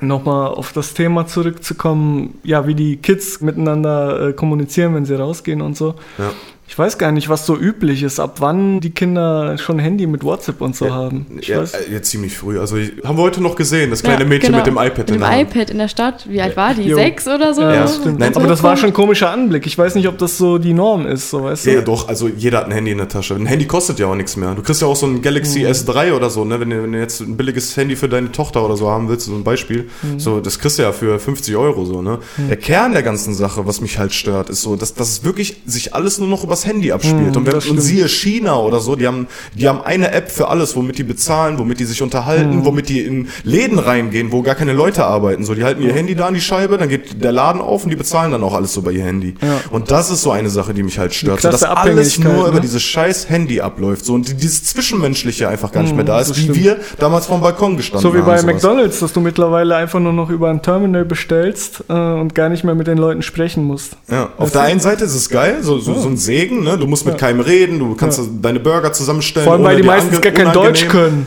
[0.01, 5.61] Nochmal auf das Thema zurückzukommen, ja, wie die Kids miteinander äh, kommunizieren, wenn sie rausgehen
[5.61, 5.95] und so.
[6.17, 6.31] ja.
[6.71, 10.23] Ich weiß gar nicht, was so üblich ist, ab wann die Kinder schon Handy mit
[10.23, 11.25] WhatsApp und so haben.
[11.41, 11.73] Ich Ja, weiß.
[11.73, 12.59] äh, jetzt ziemlich früh.
[12.59, 14.57] Also ich, haben wir heute noch gesehen, das kleine Ja, Mädchen genau.
[14.59, 15.41] mit dem iPad Mit in dem der Hand.
[15.55, 16.27] iPad in der Stadt.
[16.29, 16.83] Wie alt war die?
[16.83, 16.95] Jo.
[16.95, 17.61] Sechs oder so?
[17.63, 17.81] Ja, Ja.
[17.81, 18.19] das stimmt.
[18.19, 19.65] Nein, aber das war schon ein komischer Anblick.
[19.65, 21.73] Ich weiß nicht, ob das so die Norm ist, so weißt du?
[21.73, 23.33] Ja, doch, also jeder hat ein Handy in der Tasche.
[23.33, 24.53] Ein Handy kostet ja auch nichts mehr.
[24.53, 25.65] Du kriegst ja auch so ein Galaxy Mhm.
[25.71, 26.59] S3 oder so, ne?
[26.59, 29.25] Wenn du, wenn du jetzt ein billiges Handy für deine Tochter oder so haben willst,
[29.25, 30.19] so ein Beispiel, Mhm.
[30.19, 32.19] so, das kriegst du ja für 50 Euro so, ne?
[32.47, 35.57] Der Kern der ganzen Sache, was mich halt stört, ist so, dass, dass es wirklich
[35.65, 37.35] sich alles nur noch übers Handy abspielt.
[37.37, 40.75] und, wenn, und siehe China oder so, die haben, die haben eine App für alles,
[40.75, 42.65] womit die bezahlen, womit die sich unterhalten, Mhm.
[42.65, 45.43] womit die in Läden reingehen, wo gar keine Leute arbeiten.
[45.45, 47.89] So, die halten ihr Handy da an die Scheibe, dann geht der Laden auf und
[47.89, 49.35] die bezahlen dann auch alles so bei ihr Handy.
[49.41, 49.61] Ja.
[49.71, 51.41] Und das ist so eine Sache, die mich halt stört.
[51.41, 52.61] So, dass alles nur über ne?
[52.61, 54.05] dieses scheiß Handy abläuft.
[54.05, 57.77] So, und dieses Zwischenmenschliche einfach gar nicht mehr da ist, wie wir damals vom Balkon
[57.77, 58.25] gestanden So wie haben.
[58.27, 58.53] bei sowas.
[58.53, 62.63] McDonalds, dass du mittlerweile einfach nur noch über ein Terminal bestellst äh, und gar nicht
[62.63, 63.93] mehr mit den Leuten sprechen musst.
[64.09, 66.77] Ja, auf der einen Seite ist es geil, so, so, so ein Segen, ne?
[66.77, 69.45] Du musst mit keinem reden, du kannst deine Burger zusammenstellen.
[69.45, 70.51] Vor allem, weil die meistens gar kein.
[70.51, 71.25] Deutsch können.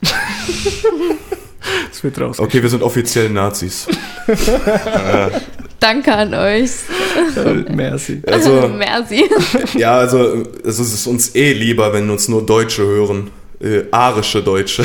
[1.90, 2.38] das wird raus.
[2.38, 3.86] Okay, wir sind offiziell Nazis.
[5.80, 6.70] Danke an euch.
[7.74, 8.22] Merci.
[8.26, 9.24] Also, Merci.
[9.74, 13.30] ja, also es ist uns eh lieber, wenn uns nur Deutsche hören.
[13.60, 14.84] Äh, arische Deutsche.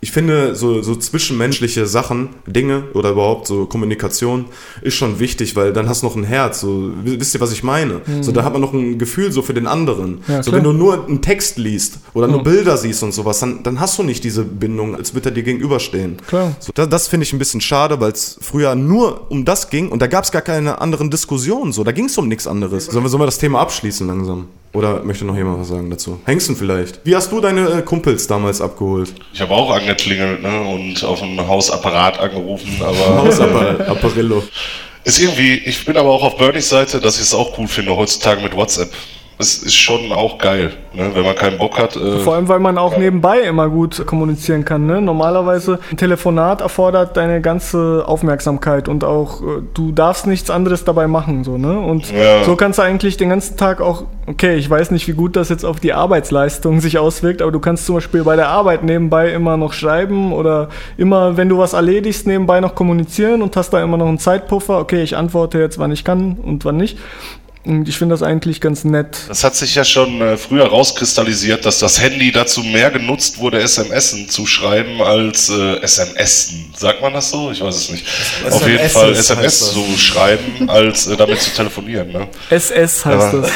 [0.00, 4.46] Ich finde, so, so zwischenmenschliche Sachen, Dinge oder überhaupt so Kommunikation
[4.82, 6.60] ist schon wichtig, weil dann hast du noch ein Herz.
[6.60, 8.02] So, wisst ihr, was ich meine?
[8.20, 10.16] So, da hat man noch ein Gefühl so für den anderen.
[10.16, 10.20] Mhm.
[10.28, 10.50] Ja, so.
[10.50, 10.56] Mhm.
[10.56, 13.98] wenn du nur einen Text liest oder nur Bilder siehst und sowas, dann, dann hast
[13.98, 16.18] du nicht diese Bindung, als würde er dir gegenüberstehen.
[16.26, 16.54] Klar.
[16.60, 19.88] So, das das finde ich ein bisschen schade, weil es früher nur um das ging
[19.88, 21.72] und da gab es gar keine anderen Diskussionen.
[21.72, 22.86] So, da ging es um nichts anderes.
[22.86, 24.48] Sollen wir, sollen wir das Thema abschließen langsam?
[24.72, 26.20] Oder möchte noch jemand was sagen dazu?
[26.26, 27.00] Hengsten vielleicht.
[27.04, 29.14] Wie hast du deine äh, Kumpels damals abgeholt?
[29.32, 34.42] Ich habe auch angeklingelt ne, und auf ein Hausapparat angerufen, aber Hausapparillo.
[35.04, 37.96] ist irgendwie, ich bin aber auch auf Bernies Seite, dass ich es auch cool finde
[37.96, 38.92] heutzutage mit WhatsApp.
[39.40, 41.94] Es ist schon auch geil, ne, wenn man keinen Bock hat.
[41.96, 44.86] Äh, Vor allem, weil man auch nebenbei immer gut kommunizieren kann.
[44.86, 45.00] Ne?
[45.00, 51.06] Normalerweise ein Telefonat erfordert deine ganze Aufmerksamkeit und auch äh, du darfst nichts anderes dabei
[51.06, 51.44] machen.
[51.44, 51.78] So, ne?
[51.78, 52.42] Und Ja.
[52.42, 55.50] so kannst du eigentlich den ganzen Tag auch, okay, ich weiß nicht, wie gut das
[55.50, 59.30] jetzt auf die Arbeitsleistung sich auswirkt, aber du kannst zum Beispiel bei der Arbeit nebenbei
[59.30, 63.80] immer noch schreiben oder immer, wenn du was erledigst, nebenbei noch kommunizieren und hast da
[63.82, 64.80] immer noch einen Zeitpuffer.
[64.80, 66.98] Okay, ich antworte jetzt, wann ich kann und wann nicht.
[67.64, 69.18] Und ich finde das eigentlich ganz nett.
[69.28, 73.60] Das hat sich ja schon äh, früher rauskristallisiert, dass das Handy dazu mehr genutzt wurde,
[73.66, 76.72] SMSen zu schreiben, als äh, SMSen.
[76.76, 77.50] Sagt man das so?
[77.50, 78.06] Ich weiß es nicht.
[78.50, 79.72] Auf jeden SMS Fall SMS das.
[79.72, 82.10] zu schreiben, als äh, damit zu telefonieren.
[82.12, 82.28] Ne?
[82.48, 83.40] SS heißt Ja.
[83.40, 83.50] das.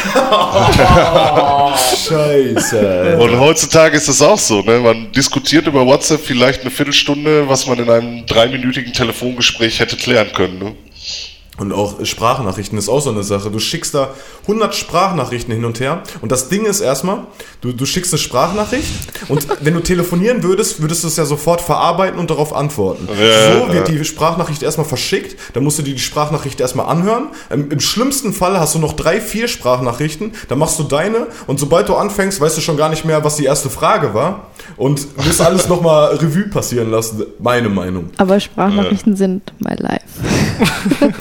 [2.09, 3.16] Scheiße.
[3.18, 4.61] Und heutzutage ist es auch so.
[4.62, 4.78] Ne?
[4.80, 10.32] Man diskutiert über WhatsApp vielleicht eine Viertelstunde, was man in einem dreiminütigen Telefongespräch hätte klären
[10.32, 10.59] können.
[10.59, 10.74] Ne?
[11.59, 13.50] Und auch Sprachnachrichten ist auch so eine Sache.
[13.50, 16.03] Du schickst da 100 Sprachnachrichten hin und her.
[16.22, 17.26] Und das Ding ist erstmal,
[17.61, 18.90] du, du schickst eine Sprachnachricht
[19.28, 23.07] und wenn du telefonieren würdest, würdest du es ja sofort verarbeiten und darauf antworten.
[23.09, 23.94] Ja, so wird ja.
[23.94, 27.28] die Sprachnachricht erstmal verschickt, dann musst du dir die Sprachnachricht erstmal anhören.
[27.50, 31.61] Im, Im schlimmsten Fall hast du noch drei, vier Sprachnachrichten, dann machst du deine und
[31.61, 34.46] sobald du anfängst, weißt du schon gar nicht mehr, was die erste Frage war
[34.78, 38.09] und wirst alles nochmal Revue passieren lassen, meine Meinung.
[38.16, 40.00] Aber Sprachnachrichten sind my life.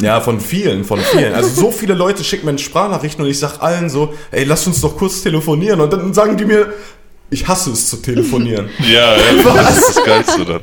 [0.01, 1.34] Ja, von vielen, von vielen.
[1.34, 4.82] Also so viele Leute schicken mir Sprachnachrichten und ich sag allen so, ey, lass uns
[4.82, 5.82] doch kurz telefonieren.
[5.82, 6.74] Und dann sagen die mir,
[7.30, 8.69] ich hasse es zu telefonieren.
[8.80, 10.61] Ja, ja das ist das Geilste dann.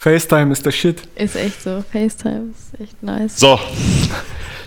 [0.00, 1.02] FaceTime ist der Shit.
[1.16, 1.84] Ist echt so.
[1.92, 3.38] FaceTime ist echt nice.
[3.38, 3.58] So,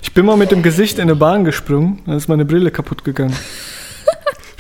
[0.02, 3.04] Ich bin mal mit dem Gesicht in eine Bahn gesprungen, dann ist meine Brille kaputt
[3.04, 3.36] gegangen.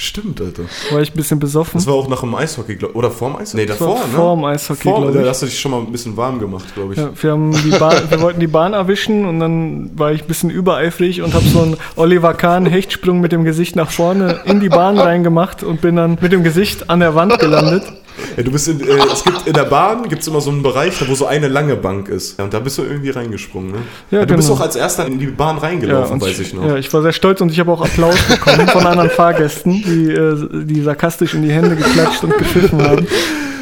[0.02, 0.64] Stimmt, Alter.
[0.90, 1.74] War ich ein bisschen besoffen.
[1.76, 3.58] Das war auch nach dem Eishockey, glaub Oder vorm Eishockey?
[3.58, 4.02] Nee, davor, ne?
[4.16, 5.28] vorm Eishockey, Vor, glaub da ich.
[5.28, 7.00] hast du dich schon mal ein bisschen warm gemacht, glaube ich.
[7.00, 10.28] Ja, wir, haben die Bahn, wir wollten die Bahn erwischen und dann war ich ein
[10.28, 14.60] bisschen übereifrig und habe so einen Oliver Kahn Hechtsprung mit dem Gesicht nach vorne in
[14.60, 17.84] die Bahn reingemacht und bin dann mit dem Gesicht an der Wand gelandet.
[18.38, 20.94] Ja, du bist in, äh, es gibt in der Bahn gibt's immer so einen Bereich,
[21.08, 22.38] wo so eine lange Bank ist.
[22.38, 23.78] Ja, und da bist du irgendwie reingesprungen, ne?
[24.12, 24.60] Ja, du bist genau.
[24.60, 26.66] auch als erster in die Bahn Ja, reingelaufen, und weiß ich noch.
[26.66, 30.12] ja, ich war sehr stolz und ich habe auch Applaus bekommen von anderen Fahrgästen, die,
[30.12, 33.08] äh, die sarkastisch in die Hände geklatscht und gepfiffen haben.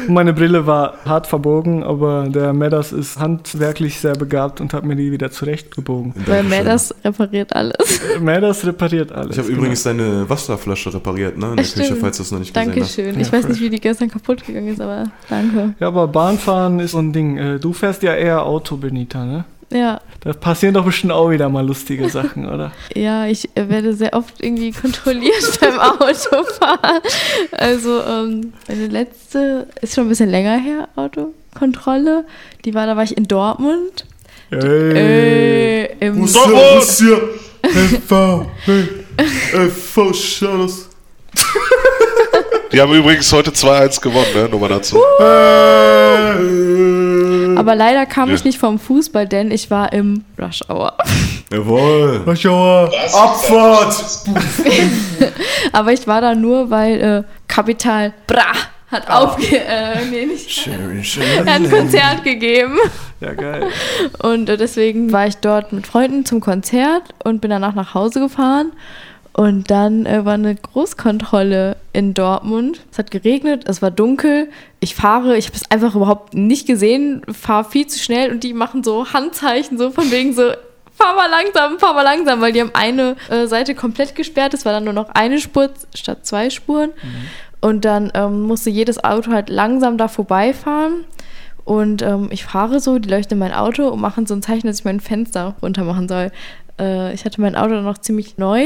[0.08, 4.96] Meine Brille war hart verbogen, aber der Medders ist handwerklich sehr begabt und hat mir
[4.96, 6.14] die wieder zurechtgebogen.
[6.14, 6.48] Weil Dankeschön.
[6.48, 8.00] Medders repariert alles.
[8.20, 9.32] Medders repariert alles.
[9.32, 9.60] Ich habe genau.
[9.60, 11.50] übrigens deine Wasserflasche repariert, ne?
[11.50, 12.98] In der Küche, falls du es noch nicht gesehen hast.
[12.98, 13.20] Dankeschön.
[13.20, 15.74] Ich weiß nicht, wie die gestern kaputt gegangen ist, aber danke.
[15.78, 17.36] Ja, aber Bahnfahren ist so ein Ding.
[17.36, 19.44] Äh, Du fährst ja eher Auto, Benita, ne?
[19.72, 22.72] Ja, Da passieren doch bestimmt auch wieder mal lustige Sachen, oder?
[22.94, 27.00] ja, ich äh, werde sehr oft irgendwie kontrolliert beim Autofahren.
[27.52, 32.24] Also, ähm, meine letzte ist schon ein bisschen länger her, Autokontrolle.
[32.64, 34.06] Die war, da war ich in Dortmund.
[34.52, 37.20] Äh, im Russia,
[37.62, 38.46] FV,
[39.52, 40.88] FV, Shadows.
[42.72, 44.48] die haben übrigens heute 2-1 gewonnen, ne?
[44.48, 44.98] Nur mal dazu.
[47.60, 48.46] Aber leider kam ich Ja.
[48.46, 50.96] nicht vom Fußball, denn ich war im Rush Hour.
[51.52, 52.22] Jawohl.
[52.24, 52.90] Maschauer.
[53.12, 54.04] Abfahrt!
[55.72, 58.52] Aber ich war da nur, weil äh, Kapital Bra
[58.90, 59.56] hat aufge...
[59.58, 60.50] Äh, nee, nicht.
[60.50, 62.76] Schön, Er hat ein Konzert gegeben.
[63.20, 63.68] Ja, geil.
[64.22, 68.20] Und äh, deswegen war ich dort mit Freunden zum Konzert und bin danach nach Hause
[68.20, 68.72] gefahren.
[69.40, 72.82] Und dann äh, war eine Großkontrolle in Dortmund.
[72.92, 74.50] Es hat geregnet, es war dunkel.
[74.80, 78.52] Ich fahre, ich habe es einfach überhaupt nicht gesehen, fahre viel zu schnell und die
[78.52, 80.42] machen so Handzeichen, so von wegen so,
[80.92, 84.52] fahr mal langsam, fahr mal langsam, weil die haben eine äh, Seite komplett gesperrt.
[84.52, 86.90] Es war dann nur noch eine Spur statt zwei Spuren.
[87.62, 91.04] Und dann ähm, musste jedes Auto halt langsam da vorbeifahren.
[91.64, 94.66] Und ähm, ich fahre so, die leuchten in mein Auto und machen so ein Zeichen,
[94.66, 96.30] dass ich mein Fenster runter machen soll.
[96.80, 98.64] Äh, ich hatte mein Auto dann noch ziemlich neu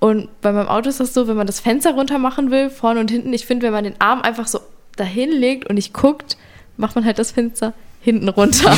[0.00, 3.00] und bei meinem Auto ist das so, wenn man das Fenster runter machen will, vorne
[3.00, 4.60] und hinten, ich finde, wenn man den Arm einfach so
[4.96, 6.36] dahin legt und nicht guckt,
[6.76, 8.70] macht man halt das Fenster hinten runter.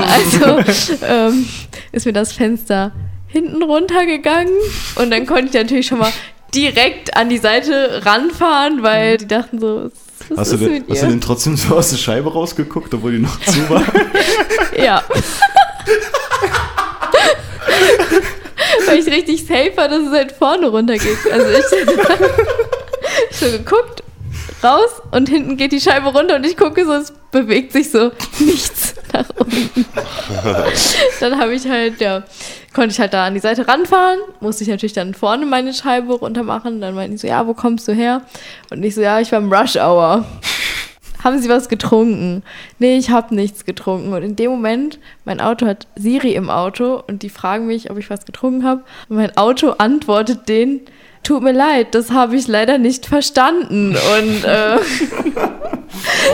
[0.00, 0.58] also
[1.04, 1.48] ähm,
[1.90, 2.92] ist mir das Fenster
[3.26, 4.54] hinten runtergegangen
[4.96, 6.12] und dann konnte ich natürlich schon mal
[6.54, 9.90] direkt an die Seite ranfahren, weil die dachten so,
[10.28, 13.12] was Hast du, ist denn, hast du denn trotzdem so aus der Scheibe rausgeguckt, obwohl
[13.12, 13.84] die noch zu war?
[14.76, 15.02] Ja.
[18.86, 21.18] Weil ich richtig safe war, dass es halt vorne runtergeht.
[21.30, 21.86] Also ich,
[23.30, 24.02] ich so geguckt,
[24.62, 28.10] raus und hinten geht die Scheibe runter und ich gucke so, es bewegt sich so
[28.38, 29.84] nichts nach unten.
[31.20, 32.22] Dann habe ich halt, ja,
[32.72, 36.14] konnte ich halt da an die Seite ranfahren, musste ich natürlich dann vorne meine Scheibe
[36.14, 36.80] runter machen.
[36.80, 38.22] Dann meinten die so, ja, wo kommst du her?
[38.70, 40.24] Und ich so, ja, ich war im Rush Hour.
[41.24, 42.42] Haben Sie was getrunken?
[42.78, 44.12] Nee, ich habe nichts getrunken.
[44.12, 47.98] Und in dem Moment, mein Auto hat Siri im Auto und die fragen mich, ob
[47.98, 48.82] ich was getrunken habe.
[49.08, 50.80] Und mein Auto antwortet denen,
[51.22, 53.90] tut mir leid, das habe ich leider nicht verstanden.
[53.90, 54.78] Und äh,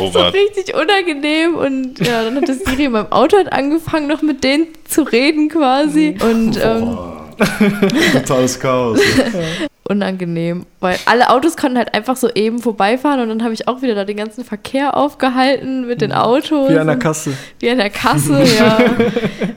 [0.00, 1.54] Oh, so richtig unangenehm.
[1.56, 5.02] Und ja, dann hat das Siri in meinem Auto halt angefangen, noch mit denen zu
[5.02, 6.16] reden quasi.
[6.20, 6.96] Und ähm,
[8.12, 9.00] Totales Chaos.
[9.88, 13.80] unangenehm, weil alle Autos konnten halt einfach so eben vorbeifahren und dann habe ich auch
[13.82, 16.70] wieder da den ganzen Verkehr aufgehalten mit den Autos.
[16.70, 17.32] Wie an der Kasse.
[17.58, 18.78] Wie an der Kasse, ja.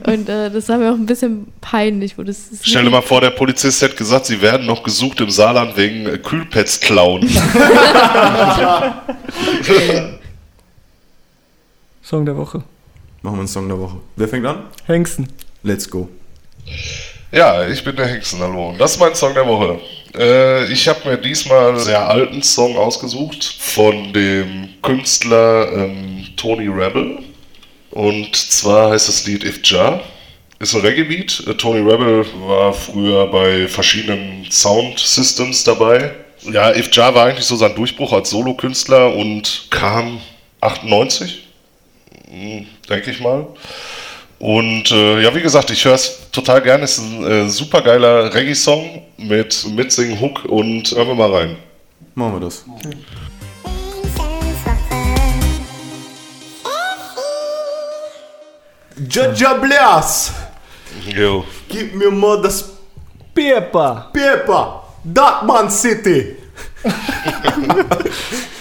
[0.06, 3.02] Und äh, das war mir auch ein bisschen peinlich, wo das das Stell dir mal
[3.02, 7.28] vor, der Polizist hätte gesagt, sie werden noch gesucht im Saarland wegen äh, Kühlpads klauen.
[12.02, 12.62] Song der Woche.
[13.22, 13.96] Machen wir einen Song der Woche.
[14.16, 14.64] Wer fängt an?
[14.86, 15.28] Hengsten.
[15.62, 16.08] Let's go.
[17.30, 18.70] Ja, ich bin der Hexen, hallo.
[18.70, 19.80] Und das ist mein Song der Woche.
[20.16, 26.68] Äh, ich habe mir diesmal einen sehr alten Song ausgesucht von dem Künstler ähm, Tony
[26.68, 27.18] Rebel.
[27.90, 30.00] Und zwar heißt das Lied If Ja.
[30.58, 31.44] Ist ein Reggae-Lied.
[31.46, 36.12] Äh, Tony Rebel war früher bei verschiedenen Sound Systems dabei.
[36.42, 40.20] Ja, If Ja war eigentlich so sein Durchbruch als Solokünstler und kam
[40.60, 41.46] 98,
[42.30, 43.46] hm, denke ich mal.
[44.38, 46.84] Und äh, ja, wie gesagt, ich höre es total gerne.
[46.84, 51.56] Es ist ein äh, super geiler Reggae-Song mit Mitsingen, Hook und hören wir mal rein.
[52.14, 52.64] Machen wir das.
[59.10, 60.32] Jaja Blas!
[61.06, 61.44] Jo.
[61.68, 62.64] Gib mir mal das
[63.34, 64.10] Piepa.
[64.12, 64.82] Paper!
[65.04, 66.36] Darkman City!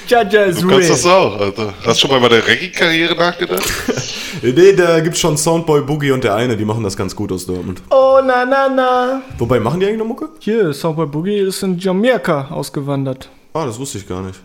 [0.07, 0.89] Jaja is Du kannst real.
[0.89, 1.73] das auch, Alter.
[1.85, 3.63] Hast du schon mal über der Reggae-Karriere nachgedacht?
[4.41, 7.45] Nee, da gibt's schon Soundboy Boogie und der eine, die machen das ganz gut aus
[7.45, 7.81] Dortmund.
[7.89, 9.21] Oh, na, na, na.
[9.37, 10.29] Wobei, machen die eigentlich noch Mucke?
[10.39, 13.29] Hier, Soundboy Boogie ist in Jamaika ausgewandert.
[13.53, 14.39] Ah, das wusste ich gar nicht.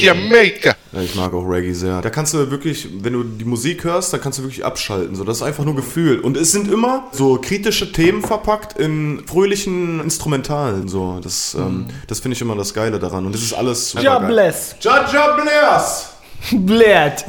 [0.00, 0.74] Jamaica.
[0.90, 2.00] Ja, ich mag auch Reggae sehr.
[2.02, 5.14] Da kannst du wirklich, wenn du die Musik hörst, da kannst du wirklich abschalten.
[5.14, 6.18] So, das ist einfach nur Gefühl.
[6.18, 10.88] Und es sind immer so kritische Themen verpackt in fröhlichen Instrumentalen.
[10.88, 13.26] So, das, ähm, das finde ich immer das Geile daran.
[13.26, 14.26] Und das ist alles super Ja, geil.
[14.26, 14.74] bless.
[16.52, 17.24] Blärt.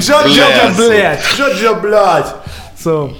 [0.00, 1.20] Jaja Blärt.
[1.38, 2.34] Jaja Blast!
[2.76, 3.14] So,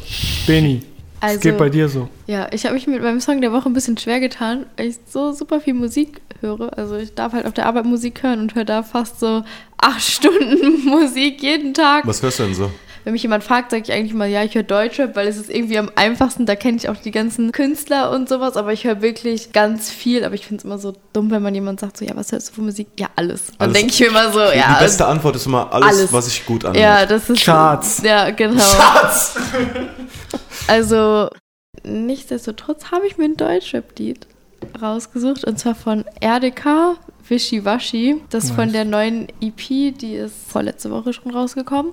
[0.46, 0.82] Beni.
[1.22, 2.08] Es Also, geht bei dir so.
[2.26, 4.96] ja, ich habe mich mit meinem Song der Woche ein bisschen schwer getan, weil ich
[5.06, 6.76] so super viel Musik höre.
[6.78, 9.42] Also ich darf halt auf der Arbeit Musik hören und höre da fast so
[9.76, 12.06] acht Stunden Musik jeden Tag.
[12.06, 12.70] Was hörst du denn so?
[13.04, 15.48] Wenn mich jemand fragt, sage ich eigentlich mal, ja, ich höre Deutschrap, weil es ist
[15.48, 16.44] irgendwie am einfachsten.
[16.44, 20.24] Da kenne ich auch die ganzen Künstler und sowas, aber ich höre wirklich ganz viel.
[20.24, 22.50] Aber ich finde es immer so dumm, wenn man jemand sagt, so, ja, was hörst
[22.50, 22.88] du für Musik?
[22.98, 23.52] Ja, alles.
[23.58, 24.74] Dann denke ich mir immer so, ja.
[24.74, 26.12] die beste Antwort ist immer alles, alles.
[26.12, 26.82] was sich gut anhört.
[26.82, 27.42] Ja, das ist.
[27.42, 28.02] Charts.
[28.02, 28.62] Ja, genau.
[30.66, 31.30] Also,
[31.82, 34.28] nichtsdestotrotz habe ich mir ein Deutschrap-Lied
[34.80, 36.96] rausgesucht und zwar von RDK,
[37.28, 38.20] Wischiwaschi.
[38.30, 41.92] Das ist von der neuen EP, die ist vorletzte Woche schon rausgekommen.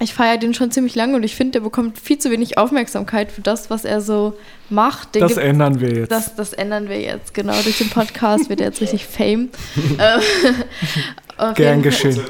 [0.00, 3.30] Ich feiere den schon ziemlich lange und ich finde, der bekommt viel zu wenig Aufmerksamkeit
[3.30, 4.36] für das, was er so
[4.70, 5.14] macht.
[5.14, 6.10] Den Das gibt- ändern wir jetzt.
[6.10, 7.52] das, das ändern wir jetzt, genau.
[7.62, 9.50] Durch den Podcast wird er jetzt richtig Fame.
[11.36, 12.20] Auf Gern geschehen.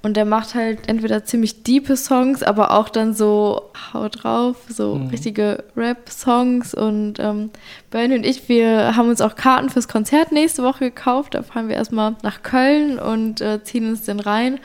[0.00, 5.00] Und der macht halt entweder ziemlich diepe Songs, aber auch dann so Hau drauf, so
[5.10, 6.72] richtige Rap-Songs.
[6.72, 7.50] Und ähm,
[7.90, 11.34] Bernie und ich, wir haben uns auch Karten fürs Konzert nächste Woche gekauft.
[11.34, 14.60] Da fahren wir erstmal nach Köln und äh, ziehen uns den rein.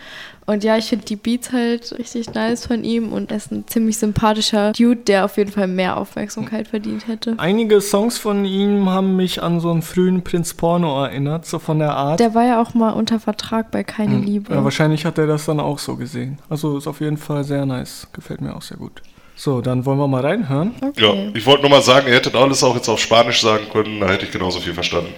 [0.45, 3.65] Und ja, ich finde die Beats halt richtig nice von ihm und er ist ein
[3.67, 7.35] ziemlich sympathischer Dude, der auf jeden Fall mehr Aufmerksamkeit verdient hätte.
[7.37, 11.79] Einige Songs von ihm haben mich an so einen frühen Prinz Porno erinnert, so von
[11.79, 12.19] der Art.
[12.19, 14.53] Der war ja auch mal unter Vertrag bei Keine Liebe.
[14.53, 16.39] Ja, wahrscheinlich hat er das dann auch so gesehen.
[16.49, 18.07] Also ist auf jeden Fall sehr nice.
[18.13, 19.01] Gefällt mir auch sehr gut.
[19.35, 20.73] So, dann wollen wir mal reinhören.
[20.95, 21.31] Ja, Okay.
[21.33, 24.07] ich wollte nur mal sagen, ihr hättet alles auch jetzt auf Spanisch sagen können, da
[24.09, 25.11] hätte ich genauso viel verstanden.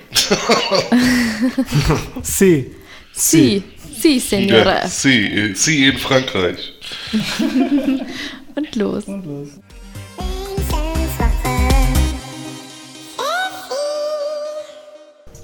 [2.21, 2.71] C.
[3.11, 4.87] Sie, sie, Ja, Senora.
[4.87, 6.73] sie, sie in Frankreich.
[8.55, 9.03] Und los.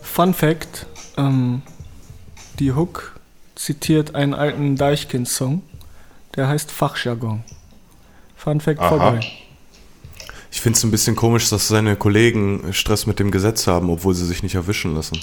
[0.01, 0.85] Fun Fact:
[1.17, 1.61] ähm,
[2.59, 3.10] Die Hook
[3.61, 5.61] zitiert einen alten Deichkind-Song,
[6.35, 7.43] der heißt Fachjargon.
[8.35, 8.89] Fun Fact Aha.
[8.89, 9.19] vorbei.
[10.51, 14.15] Ich finde es ein bisschen komisch, dass seine Kollegen Stress mit dem Gesetz haben, obwohl
[14.15, 15.19] sie sich nicht erwischen lassen.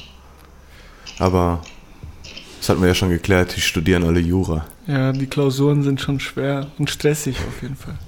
[1.19, 1.63] Aber
[2.61, 4.67] das hatten wir ja schon geklärt, die studieren alle Jura.
[4.87, 7.99] Ja, die Klausuren sind schon schwer und stressig auf jeden Fall.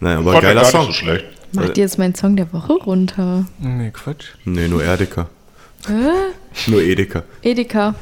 [0.00, 0.86] Naja, aber ich geiler Song.
[0.86, 1.24] so schlecht.
[1.52, 3.46] Macht ihr jetzt meinen Song der Woche runter?
[3.58, 4.26] Nee, Quatsch.
[4.44, 5.28] Nee, nur Erdeka.
[5.86, 6.10] Hä?
[6.66, 7.24] Nur Edeka.
[7.42, 7.94] Edeka.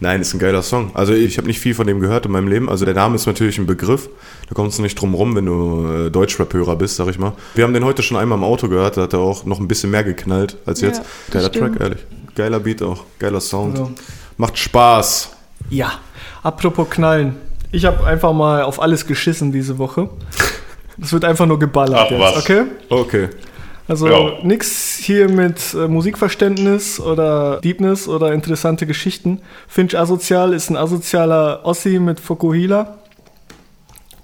[0.00, 0.90] Nein, ist ein geiler Song.
[0.94, 2.68] Also ich habe nicht viel von dem gehört in meinem Leben.
[2.68, 4.08] Also der Name ist natürlich ein Begriff.
[4.48, 7.32] Da kommst du nicht drum rum, wenn du äh, Deutschrap-Hörer bist, sag ich mal.
[7.54, 8.96] Wir haben den heute schon einmal im Auto gehört.
[8.96, 11.00] Da hat er auch noch ein bisschen mehr geknallt als Ja, jetzt.
[11.00, 11.72] das Geiler stimmt.
[11.76, 12.06] Track, ehrlich.
[12.34, 13.04] Geiler Beat auch.
[13.18, 13.78] Geiler Sound.
[13.78, 13.88] Ja.
[14.36, 15.30] Macht Spaß.
[15.68, 15.92] Ja,
[16.42, 17.36] apropos Knallen.
[17.72, 20.08] Ich habe einfach mal auf alles geschissen diese Woche.
[21.00, 22.36] Es wird einfach nur geballert Ach, jetzt, was.
[22.38, 22.62] okay?
[22.88, 23.28] Okay.
[23.90, 24.38] Also Ja.
[24.44, 29.40] nix hier mit äh, Musikverständnis oder Deepness oder interessante Geschichten.
[29.66, 32.98] Finch Asozial ist ein asozialer Ossi mit Fokuhila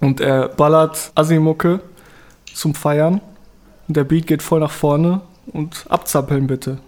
[0.01, 1.81] und er ballert Assi-Mucke
[2.55, 3.21] zum Feiern
[3.89, 5.21] und der Beat geht voll nach vorne
[5.53, 6.79] und abzappeln bitte.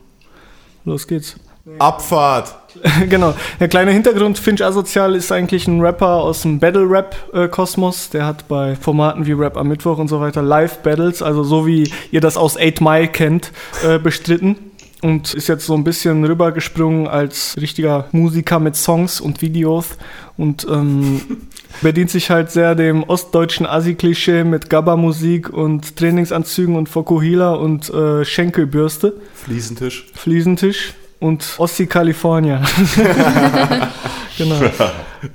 [0.84, 1.34] Los geht's.
[1.78, 2.54] Abfahrt.
[3.08, 3.34] genau.
[3.60, 8.10] Der kleine Hintergrund, Finch Asozial ist eigentlich ein Rapper aus dem Battle-Rap-Kosmos.
[8.10, 11.90] Der hat bei Formaten wie Rap am Mittwoch und so weiter Live-Battles, also so wie
[12.10, 13.52] ihr das aus 8 Mile kennt,
[13.84, 14.56] äh, bestritten.
[15.00, 19.96] Und ist jetzt so ein bisschen rübergesprungen als richtiger Musiker mit Songs und Videos
[20.36, 21.20] und ähm,
[21.82, 28.24] bedient sich halt sehr dem ostdeutschen Asi-Klischee mit Gabba-Musik und Trainingsanzügen und Fokuhila und äh,
[28.24, 29.14] Schenkelbürste.
[29.34, 30.06] Fliesentisch.
[30.14, 32.62] Fliesentisch und Ossi California.
[34.38, 34.60] genau.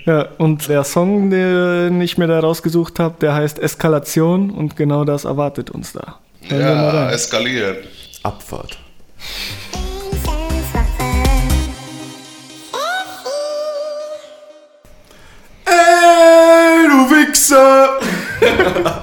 [0.06, 5.04] Ja, und der Song, den ich mir da rausgesucht habe, der heißt Eskalation und genau
[5.04, 6.20] das erwartet uns da.
[6.48, 7.78] Hören Ja, eskalieren.
[8.24, 8.78] Abfahrt.
[15.66, 18.00] Ey, du Wichser!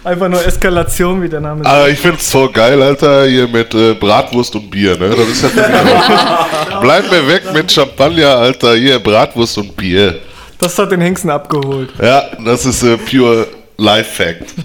[0.10, 1.76] Einfach nur Eskalation, wie der Name sagt.
[1.76, 5.10] Aber ich find's so geil, Alter, hier mit äh, Bratwurst und Bier, ne?
[5.10, 10.18] Das ist ja Bleib mir weg mit Champagner, Alter, hier Bratwurst und Bier.
[10.58, 11.92] Das hat den Hengsten abgeholt.
[12.02, 14.56] Ja, das ist äh, pure Life-Fact.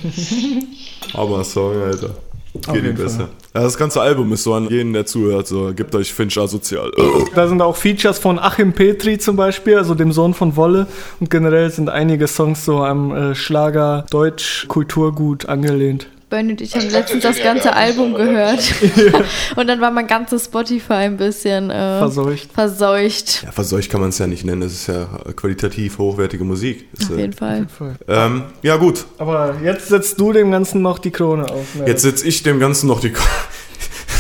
[1.13, 2.09] Aber Song, Alter.
[2.55, 3.29] Geht die jeden besser.
[3.57, 6.91] Ja, das ganze Album ist so an jeden, der zuhört, so, gebt euch Finch asozial.
[7.37, 10.89] Da sind auch Features von Achim Petri zum Beispiel, also dem Sohn von Wolle.
[11.21, 16.09] Und generell sind einige Songs so am äh, Schlager Deutsch Kulturgut angelehnt.
[16.35, 18.61] Bernie und ich haben letztens das ganze Album gehört.
[19.57, 22.53] und dann war mein ganzes Spotify ein bisschen äh, Verseucht.
[22.53, 23.45] verseucht.
[23.45, 26.89] Ja, verseucht kann man es ja nicht nennen, das ist ja äh, qualitativ hochwertige Musik.
[26.99, 27.67] Ist, Auf äh, jeden Fall.
[28.09, 29.05] Ähm, ja, gut.
[29.19, 31.77] Aber jetzt setzt du dem Ganzen noch die Krone auf.
[31.77, 31.87] Ne?
[31.87, 33.13] Jetzt setze ich dem Ganzen noch die.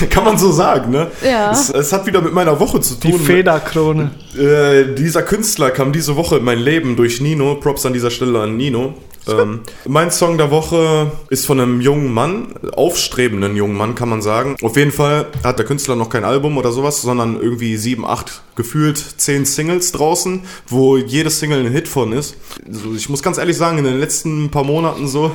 [0.10, 1.10] Kann man so sagen, ne?
[1.24, 1.50] Ja.
[1.52, 3.20] Es, es hat wieder mit meiner Woche zu die tun.
[3.20, 4.10] Federkrone.
[4.36, 7.56] Äh, dieser Künstler kam diese Woche in mein Leben durch Nino.
[7.56, 8.94] Props an dieser Stelle an Nino.
[9.26, 14.20] Ähm, mein Song der Woche ist von einem jungen Mann, aufstrebenden jungen Mann, kann man
[14.20, 14.56] sagen.
[14.62, 18.42] Auf jeden Fall hat der Künstler noch kein Album oder sowas, sondern irgendwie sieben, acht,
[18.54, 22.36] gefühlt zehn Singles draußen, wo jede Single ein Hit von ist.
[22.66, 25.30] Also ich muss ganz ehrlich sagen, in den letzten paar Monaten so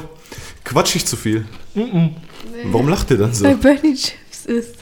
[0.64, 1.46] quatsch ich zu viel.
[2.72, 3.44] Warum lacht ihr dann so?
[3.44, 3.96] Bei Bernie
[4.40, 4.76] Chips ist.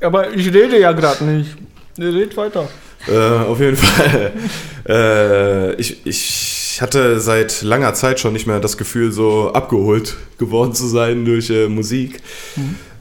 [0.00, 1.56] Aber ich rede ja gerade nicht.
[1.96, 2.68] Ihr redet weiter.
[3.06, 4.32] Äh, auf jeden Fall.
[4.88, 10.72] äh, ich, ich hatte seit langer Zeit schon nicht mehr das Gefühl, so abgeholt geworden
[10.74, 12.20] zu sein durch äh, Musik.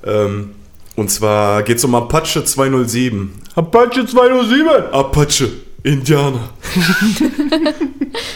[0.04, 0.52] Ähm,
[0.96, 3.34] und zwar geht es um Apache 207.
[3.56, 4.92] Apache 207!
[4.92, 5.50] Apache,
[5.88, 6.50] Indianer.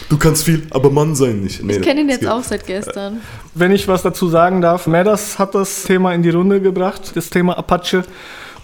[0.08, 1.62] du kannst viel, aber Mann sein nicht.
[1.62, 2.28] Nee, Ich kenne ihn jetzt geht.
[2.28, 3.20] auch seit gestern.
[3.54, 7.28] Wenn ich was dazu sagen darf, Medas hat das Thema in die Runde gebracht, das
[7.30, 8.04] Thema Apache.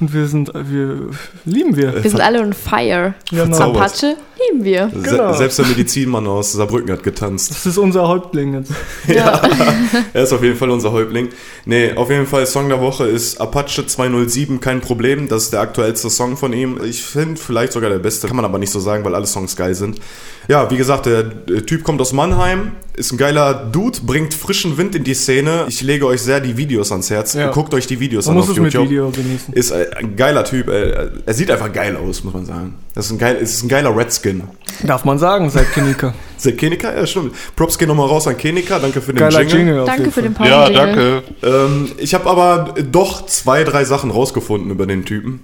[0.00, 1.10] Und wir sind, wir
[1.44, 2.02] lieben wir.
[2.02, 3.14] Wir sind alle on fire.
[3.30, 3.58] Genau.
[3.58, 4.90] Apache lieben wir.
[4.94, 5.32] Se Genau.
[5.32, 7.50] Selbst der Medizinmann aus Saarbrücken hat getanzt.
[7.50, 8.72] Das ist unser Häuptling jetzt.
[9.08, 9.40] Ja.
[10.12, 11.28] Er ist auf jeden Fall unser Häuptling.
[11.64, 15.28] Nee, auf jeden Fall Song der Woche ist Apache 207, kein Problem.
[15.28, 16.78] Das ist der aktuellste Song von ihm.
[16.84, 19.56] Ich finde vielleicht sogar der beste, kann man aber nicht so sagen, weil alle Songs
[19.56, 20.00] geil sind.
[20.48, 21.28] Ja, wie gesagt, der
[21.66, 25.66] Typ kommt aus Mannheim, ist ein geiler Dude, bringt frischen Wind in die Szene.
[25.68, 27.34] Ich lege euch sehr die Videos ans Herz.
[27.34, 27.50] Ja.
[27.50, 28.90] Guckt euch die Videos Man an muss auf es mit YouTube.
[28.90, 29.52] Video genießen.
[29.52, 30.68] Ist ein geiler Typ.
[30.68, 32.74] Er sieht einfach geil aus, muss man sagen.
[32.94, 34.42] Das ist ein, geil, es ist ein geiler Redskin.
[34.82, 36.14] Darf man sagen, seit Kinika.
[36.36, 36.92] Ist der Kenika?
[36.92, 37.34] Ja, stimmt.
[37.54, 38.78] Props gehen nochmal raus an Kenika.
[38.78, 39.58] Danke für den Geiler Jingle.
[39.58, 39.84] Jingle.
[39.84, 40.50] Danke für den Pause.
[40.50, 41.22] Ja, danke.
[41.42, 45.40] Ähm, ich habe aber doch zwei, drei Sachen rausgefunden über den Typen.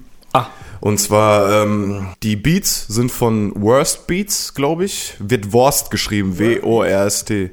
[0.85, 5.15] Und zwar, ähm, die Beats sind von Worst Beats, glaube ich.
[5.19, 7.53] Wird Worst geschrieben, W-O-R-S-T.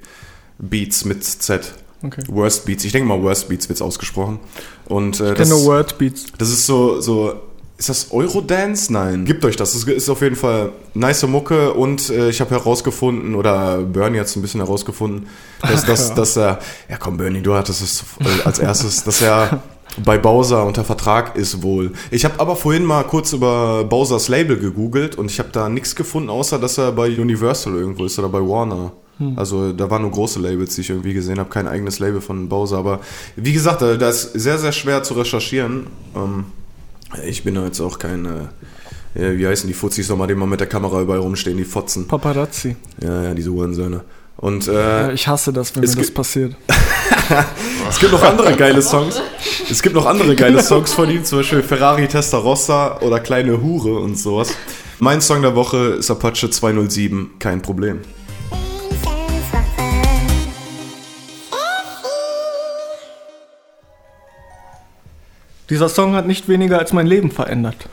[0.59, 1.73] Beats mit Z.
[2.03, 2.23] Okay.
[2.27, 2.83] Worst Beats.
[2.83, 4.39] Ich denke mal, Worst Beats wird's ausgesprochen.
[4.83, 6.25] Und äh, Ich das, kenne nur Wordbeats.
[6.37, 7.35] das ist so, so.
[7.77, 8.91] Ist das Eurodance?
[8.91, 9.23] Nein.
[9.23, 9.71] Gibt euch das.
[9.71, 14.27] Das ist auf jeden Fall nice Mucke und äh, ich habe herausgefunden, oder Bernie hat
[14.27, 15.29] es ein bisschen herausgefunden,
[15.61, 16.59] dass, dass, dass er.
[16.89, 18.03] Ja komm, Bernie, du hattest es
[18.43, 19.63] als erstes, dass er
[20.03, 21.91] bei Bowser unter Vertrag ist wohl.
[22.11, 25.95] Ich habe aber vorhin mal kurz über Bowsers Label gegoogelt und ich habe da nichts
[25.95, 28.93] gefunden, außer dass er bei Universal irgendwo ist oder bei Warner.
[29.35, 32.49] Also da waren nur große Labels, die ich irgendwie gesehen habe, kein eigenes Label von
[32.49, 32.77] Bowser.
[32.77, 33.01] Aber
[33.35, 35.85] wie gesagt, da da ist sehr, sehr schwer zu recherchieren.
[36.15, 36.45] Ähm,
[37.27, 40.47] ich bin da jetzt auch kein äh, Ja, wie heißen die Fuzis nochmal, die mal
[40.47, 42.07] mit der Kamera überall rumstehen, die Fotzen.
[42.07, 42.75] Paparazzi.
[42.99, 44.01] Ja, ja, diese Uhrensöhne.
[44.37, 46.55] Und äh, Ja, ich hasse das, wenn mir das passiert.
[47.89, 49.21] es gibt noch andere geile Songs.
[49.69, 53.99] Es gibt noch andere geile Songs von ihm, zum Beispiel Ferrari Testarossa oder Kleine Hure
[53.99, 54.55] und sowas.
[54.99, 58.01] Mein Song der Woche ist Apache 207, kein Problem.
[65.69, 67.87] Dieser Song hat nicht weniger als mein Leben verändert.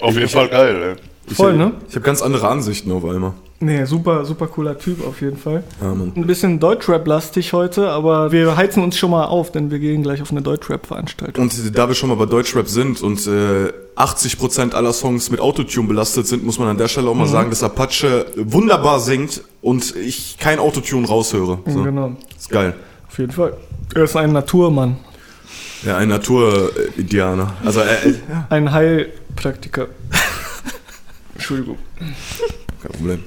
[0.00, 1.15] Auf jeden Fall geil, ey.
[1.28, 1.72] Ich, Voll, ne?
[1.88, 3.32] Ich habe ganz andere Ansichten auf einmal.
[3.58, 5.64] Nee, super, super cooler Typ auf jeden Fall.
[5.80, 5.90] Ja.
[5.90, 10.20] Ein bisschen Deutschrap-lastig heute, aber wir heizen uns schon mal auf, denn wir gehen gleich
[10.20, 11.42] auf eine Deutschrap-Veranstaltung.
[11.42, 15.88] Und da wir schon mal bei Deutschrap sind und äh, 80% aller Songs mit Autotune
[15.88, 19.96] belastet sind, muss man an der Stelle auch mal sagen, dass Apache wunderbar singt und
[19.96, 21.58] ich kein Autotune raushöre.
[21.66, 21.82] So.
[21.82, 22.74] Genau, Ist geil.
[23.08, 23.54] auf jeden Fall.
[23.94, 24.98] Er ist ein Naturmann,
[25.82, 27.54] Ja, ein Naturideaner.
[27.64, 29.86] Also, äh, äh, ja, ein Heilpraktiker.
[31.36, 31.78] Entschuldigung.
[32.82, 33.22] kein Problem.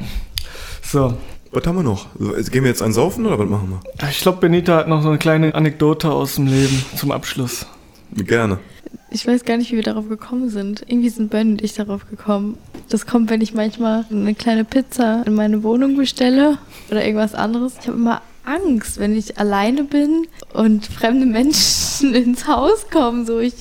[0.84, 1.16] So,
[1.52, 2.08] Was haben wir noch?
[2.18, 4.10] Gehen wir jetzt einen saufen oder was machen wir?
[4.10, 7.66] ich glaube, Benita hat noch so eine kleine Anekdote aus dem Leben zum Abschluss.
[8.16, 8.60] Gerne.
[9.12, 10.84] Ich weiß gar nicht, wie wir darauf gekommen sind.
[10.88, 12.58] Irgendwie sind Ben und ich darauf gekommen.
[12.90, 16.58] Das kommt, wenn ich manchmal eine kleine Pizza in meine Wohnung bestelle
[16.90, 17.74] oder irgendwas anderes.
[17.82, 23.26] Ich habe immer Angst, wenn ich alleine bin und fremde Menschen ins Haus kommen.
[23.28, 23.54] So, ich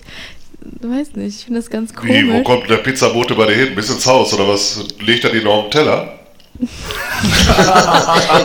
[0.81, 2.15] weiß nicht, ich finde das ganz komisch.
[2.15, 3.75] Wie, wo kommt der Pizzabote bei dir hin?
[3.75, 4.85] Bis ins Haus oder was?
[5.01, 6.19] Legt er die noch auf den Teller?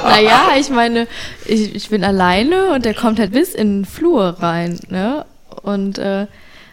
[0.03, 1.07] Naja, ich meine,
[1.45, 5.25] ich, ich bin alleine und der kommt halt bis in den Flur rein, ne?
[5.61, 6.27] Und äh,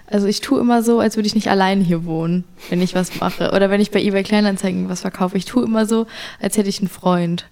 [0.06, 3.20] also ich tue immer so, als würde ich nicht allein hier wohnen, wenn ich was
[3.20, 3.52] mache.
[3.52, 5.36] Oder wenn ich bei eBay Kleinanzeigen was verkaufe.
[5.36, 6.06] Ich tue immer so,
[6.40, 7.46] als hätte ich einen Freund.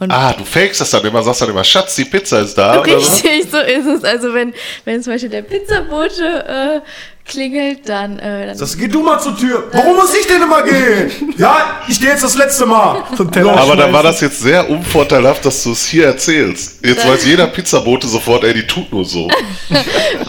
[0.00, 2.80] Und Ah, du fakest das dann immer, sagst dann immer, Schatz, die Pizza ist da.
[2.80, 3.12] Oder so?
[3.12, 4.04] Richtig, so ist es.
[4.04, 4.52] Also wenn,
[4.84, 6.80] wenn zum Beispiel der Pizzabote äh,
[7.24, 9.68] klingelt, dann, äh, dann Das, geh du mal zur Tür.
[9.72, 11.34] Warum muss ich denn immer gehen?
[11.38, 13.04] Ja, ich gehe jetzt das letzte Mal.
[13.16, 16.84] Zum Teller Aber dann war das jetzt sehr unvorteilhaft, dass du es hier erzählst.
[16.84, 19.30] Jetzt weiß jeder Pizzabote sofort, ey, die tut nur so.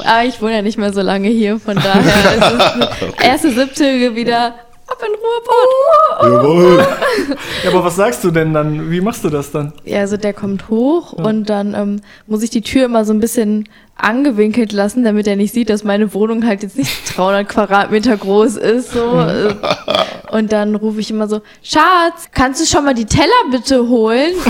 [0.06, 4.16] Aber ich wohne ja nicht mehr so lange hier, von daher ist es erste siebte
[4.16, 4.56] wieder
[4.88, 6.44] ab in Ruheport.
[6.44, 6.88] Jawohl.
[7.64, 8.92] Ja, aber was sagst du denn dann?
[8.92, 9.74] Wie machst du das dann?
[9.84, 13.20] Ja, also der kommt hoch und dann ähm, muss ich die Tür immer so ein
[13.20, 13.68] bisschen
[13.98, 18.58] angewinkelt lassen, damit er nicht sieht, dass meine Wohnung halt jetzt nicht 300 Quadratmeter groß
[18.58, 18.92] ist.
[18.92, 19.02] So.
[20.32, 24.34] Und dann rufe ich immer so, Schatz, kannst du schon mal die Teller bitte holen?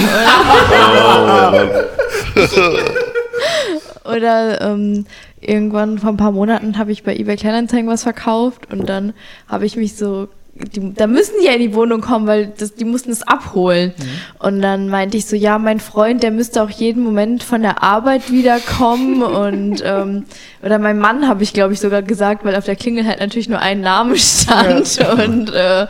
[4.03, 5.05] Oder ähm,
[5.47, 9.13] irgendwann vor ein paar Monaten habe ich bei eBay Kleinanzeigen was verkauft und dann
[9.47, 12.75] habe ich mich so, die, da müssen die ja in die Wohnung kommen, weil das,
[12.75, 13.93] die mussten es abholen.
[14.39, 17.83] Und dann meinte ich so, ja, mein Freund, der müsste auch jeden Moment von der
[17.83, 20.25] Arbeit wiederkommen und ähm,
[20.63, 23.49] oder mein Mann habe ich glaube ich sogar gesagt, weil auf der Klingel halt natürlich
[23.49, 25.87] nur ein Name stand und äh,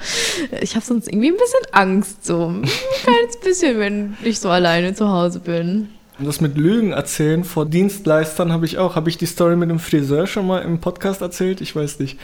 [0.61, 2.63] ich habe sonst irgendwie ein bisschen Angst, so ein
[3.03, 5.89] kleines bisschen, wenn ich so alleine zu Hause bin.
[6.17, 8.95] Und das mit Lügen erzählen vor Dienstleistern habe ich auch.
[8.95, 11.59] Habe ich die Story mit dem Friseur schon mal im Podcast erzählt?
[11.59, 12.17] Ich weiß nicht.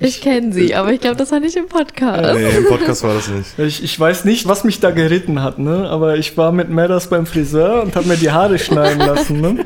[0.00, 2.38] Ich kenne sie, aber ich glaube, das war nicht im Podcast.
[2.38, 3.58] Nee, im Podcast war das nicht.
[3.58, 5.88] Ich, ich weiß nicht, was mich da geritten hat, ne?
[5.88, 9.64] Aber ich war mit Madders beim Friseur und habe mir die Haare schneiden lassen, ne?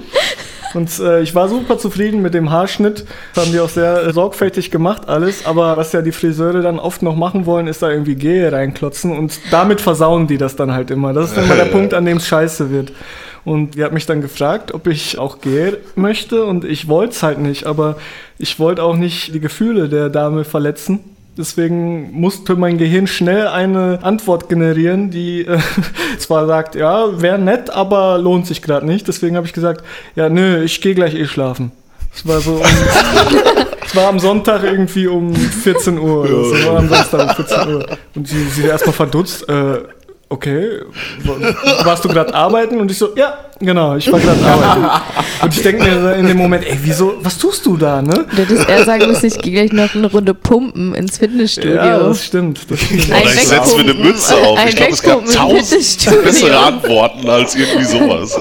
[0.74, 3.04] Und äh, ich war super zufrieden mit dem Haarschnitt.
[3.34, 5.44] Das haben die auch sehr äh, sorgfältig gemacht, alles.
[5.44, 9.16] Aber was ja die Friseure dann oft noch machen wollen, ist da irgendwie Gehe reinklotzen.
[9.16, 11.12] Und damit versauen die das dann halt immer.
[11.12, 12.92] Das ist immer der Punkt, an dem es scheiße wird.
[13.44, 16.44] Und die hat mich dann gefragt, ob ich auch Gehe möchte.
[16.44, 17.66] Und ich wollte es halt nicht.
[17.66, 17.96] Aber
[18.38, 21.00] ich wollte auch nicht die Gefühle der Dame verletzen.
[21.36, 25.58] Deswegen musste mein Gehirn schnell eine Antwort generieren, die äh,
[26.18, 29.08] zwar sagt, ja, wäre nett, aber lohnt sich gerade nicht.
[29.08, 29.82] Deswegen habe ich gesagt,
[30.14, 31.72] ja, nö, ich gehe gleich eh schlafen.
[32.14, 32.60] Es war so, um,
[33.86, 37.74] es war am Sonntag irgendwie um 14 Uhr oder so, war am Samstag um 14
[37.74, 37.86] Uhr.
[38.14, 39.78] Und sie, sie erstmal verdutzt, äh,
[40.32, 40.80] okay,
[41.24, 42.78] wa- warst du gerade arbeiten?
[42.80, 44.84] Und ich so, ja, genau, ich war gerade arbeiten.
[45.42, 48.24] Und ich denke mir in dem Moment, ey, wieso, was tust du da, ne?
[48.30, 51.74] Du hättest eher sagen müssen, ich gehe gleich noch eine Runde pumpen ins Fitnessstudio.
[51.76, 52.60] Ja, das stimmt.
[52.70, 53.12] Das stimmt.
[53.12, 54.58] Ein Oder ich setze mir eine Mütze auf.
[54.58, 56.22] ein Ich glaube, es gab tausend Fitnessstudio.
[56.22, 58.38] bessere Antworten als irgendwie sowas.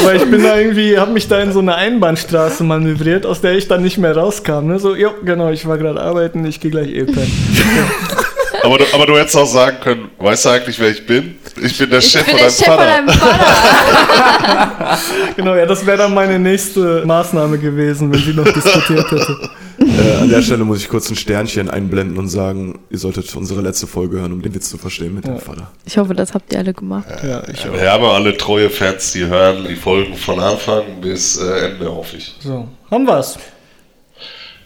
[0.00, 3.52] Aber ich bin da irgendwie, habe mich da in so eine Einbahnstraße manövriert, aus der
[3.54, 4.66] ich dann nicht mehr rauskam.
[4.66, 4.78] Ne?
[4.78, 7.32] So, jo, genau, ich war gerade arbeiten, ich gehe gleich eh pennen.
[8.64, 11.36] Aber du, aber du hättest auch sagen können, weißt du eigentlich, wer ich bin?
[11.60, 12.86] Ich bin der Ich Chef bin von der deinem Chef von Vater.
[12.86, 14.98] deinem Vater.
[15.36, 19.50] Genau, ja, das wäre dann meine nächste Maßnahme gewesen, wenn sie noch diskutiert hätte.
[19.80, 23.62] Äh, an der Stelle muss ich kurz ein Sternchen einblenden und sagen, ihr solltet unsere
[23.62, 25.70] letzte Folge hören, um den Witz zu verstehen mit dem Vater.
[25.84, 27.06] Ich hoffe, das habt ihr alle gemacht.
[27.22, 27.72] Ja, ich auch.
[27.72, 31.92] Wir haben ja alle treue Fans, die hören die Folgen von Anfang bis äh, Ende,
[31.92, 32.34] hoffe ich.
[32.40, 33.38] So, haben wir's.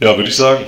[0.00, 0.64] Ja, würde ich sagen.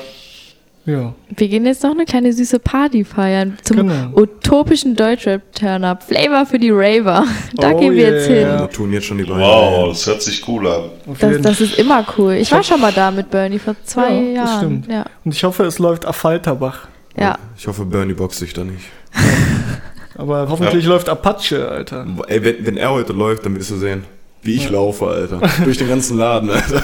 [0.89, 1.13] Ja.
[1.29, 4.09] Wir gehen jetzt noch eine kleine süße Party feiern zum Genau.
[4.17, 6.03] utopischen Deutschrap-Turn-Up.
[6.03, 7.25] Flavor für die Raver.
[7.57, 8.53] Da Oh gehen wir jetzt yeah.
[8.53, 8.61] hin.
[8.61, 9.39] Wir tun jetzt schon die beiden.
[9.41, 10.85] Wow, das hört sich cool an.
[11.21, 12.33] Das, das ist immer cool.
[12.35, 14.59] Ich war schon mal da mit Bernie vor zwei Ja, das Jahren.
[14.83, 14.87] stimmt.
[14.91, 16.89] Ja, Und ich hoffe, es läuft Affalterbach.
[17.17, 17.37] ja.
[17.59, 18.87] Ich hoffe, Bernie boxt sich da nicht.
[20.17, 22.07] Aber hoffentlich läuft Apache, Alter.
[22.29, 24.05] Ey, wenn, wenn er heute läuft, dann wirst du sehen,
[24.43, 25.41] wie ich laufe, Alter.
[25.65, 26.83] Durch den ganzen Laden, Alter.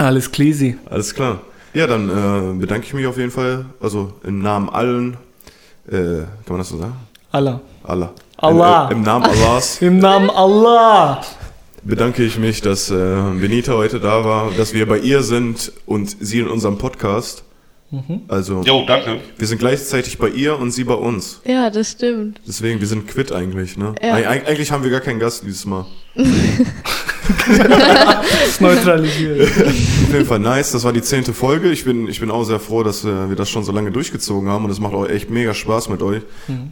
[0.00, 0.78] Alles Klesi.
[0.88, 1.42] Alles klar.
[1.74, 5.18] Ja, dann äh, bedanke ich mich auf jeden Fall, also im Namen allen,
[5.86, 6.94] äh, kann man das so sagen?
[7.30, 7.60] Allah.
[7.84, 8.10] Allah.
[8.38, 8.84] Allah.
[8.86, 11.20] Im, äh, Im Namen Allahs Im Namen Allah.
[11.84, 16.16] bedanke ich mich, dass äh, Benita heute da war, dass wir bei ihr sind und
[16.18, 17.44] sie in unserem Podcast.
[18.28, 19.20] Also, Jo, danke.
[19.36, 21.40] wir sind gleichzeitig bei ihr und sie bei uns.
[21.44, 22.40] Ja, das stimmt.
[22.46, 23.94] Deswegen, wir sind quitt eigentlich, ne?
[24.00, 24.14] Ja.
[24.14, 25.86] Eig eigentlich haben wir gar keinen Gast dieses Mal.
[28.60, 29.40] Neutralisiert.
[29.40, 31.70] Auf jeden Fall nice, das war die zehnte Folge.
[31.70, 34.48] Ich bin, ich bin auch sehr froh, dass äh, wir das schon so lange durchgezogen
[34.48, 36.22] haben und es macht auch echt mega Spaß mit euch.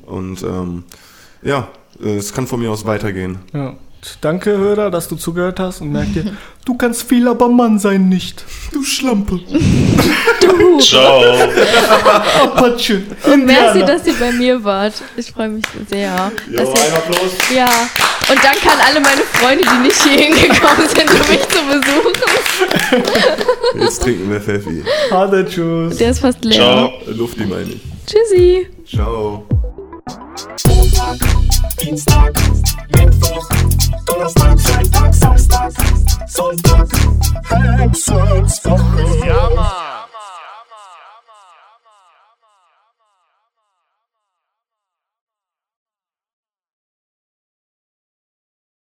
[0.07, 0.85] Und ähm,
[1.43, 1.69] ja,
[2.03, 3.39] äh, es kann von mir aus weitergehen.
[3.53, 3.77] Ja.
[4.21, 6.33] Danke, Hörer, dass du zugehört hast und merk dir,
[6.65, 8.45] du kannst viel, aber Mann sein nicht.
[8.73, 9.41] Du Schlampe.
[10.81, 11.23] Ciao.
[12.43, 13.03] Apache.
[13.33, 14.95] Und merci, dass ihr bei mir wart.
[15.17, 16.33] Ich freue mich sehr.
[16.51, 17.33] Ihr, ein Applaus.
[17.55, 17.69] ja.
[18.31, 22.13] Und danke an alle meine Freunde, die nicht hier hingekommen sind, um mich zu besuchen.
[23.81, 24.85] Jetzt trinken wir Pfeffi.
[25.11, 25.97] Hade, tschüss.
[25.97, 26.57] Der ist fast leer.
[26.57, 26.93] Ciao.
[27.07, 27.81] Lufti meine ich.
[28.07, 28.67] Tschüssi.
[28.87, 29.47] Ciao.
[30.67, 31.19] Montag,
[31.77, 32.33] Dienstag,
[32.95, 33.49] Mittwoch,
[34.07, 35.73] Donnerstag, Freitag, Samstag,
[36.27, 36.89] Sonntag,
[37.79, 39.27] Hexenswoche.
[39.27, 39.88] Ja, Mann.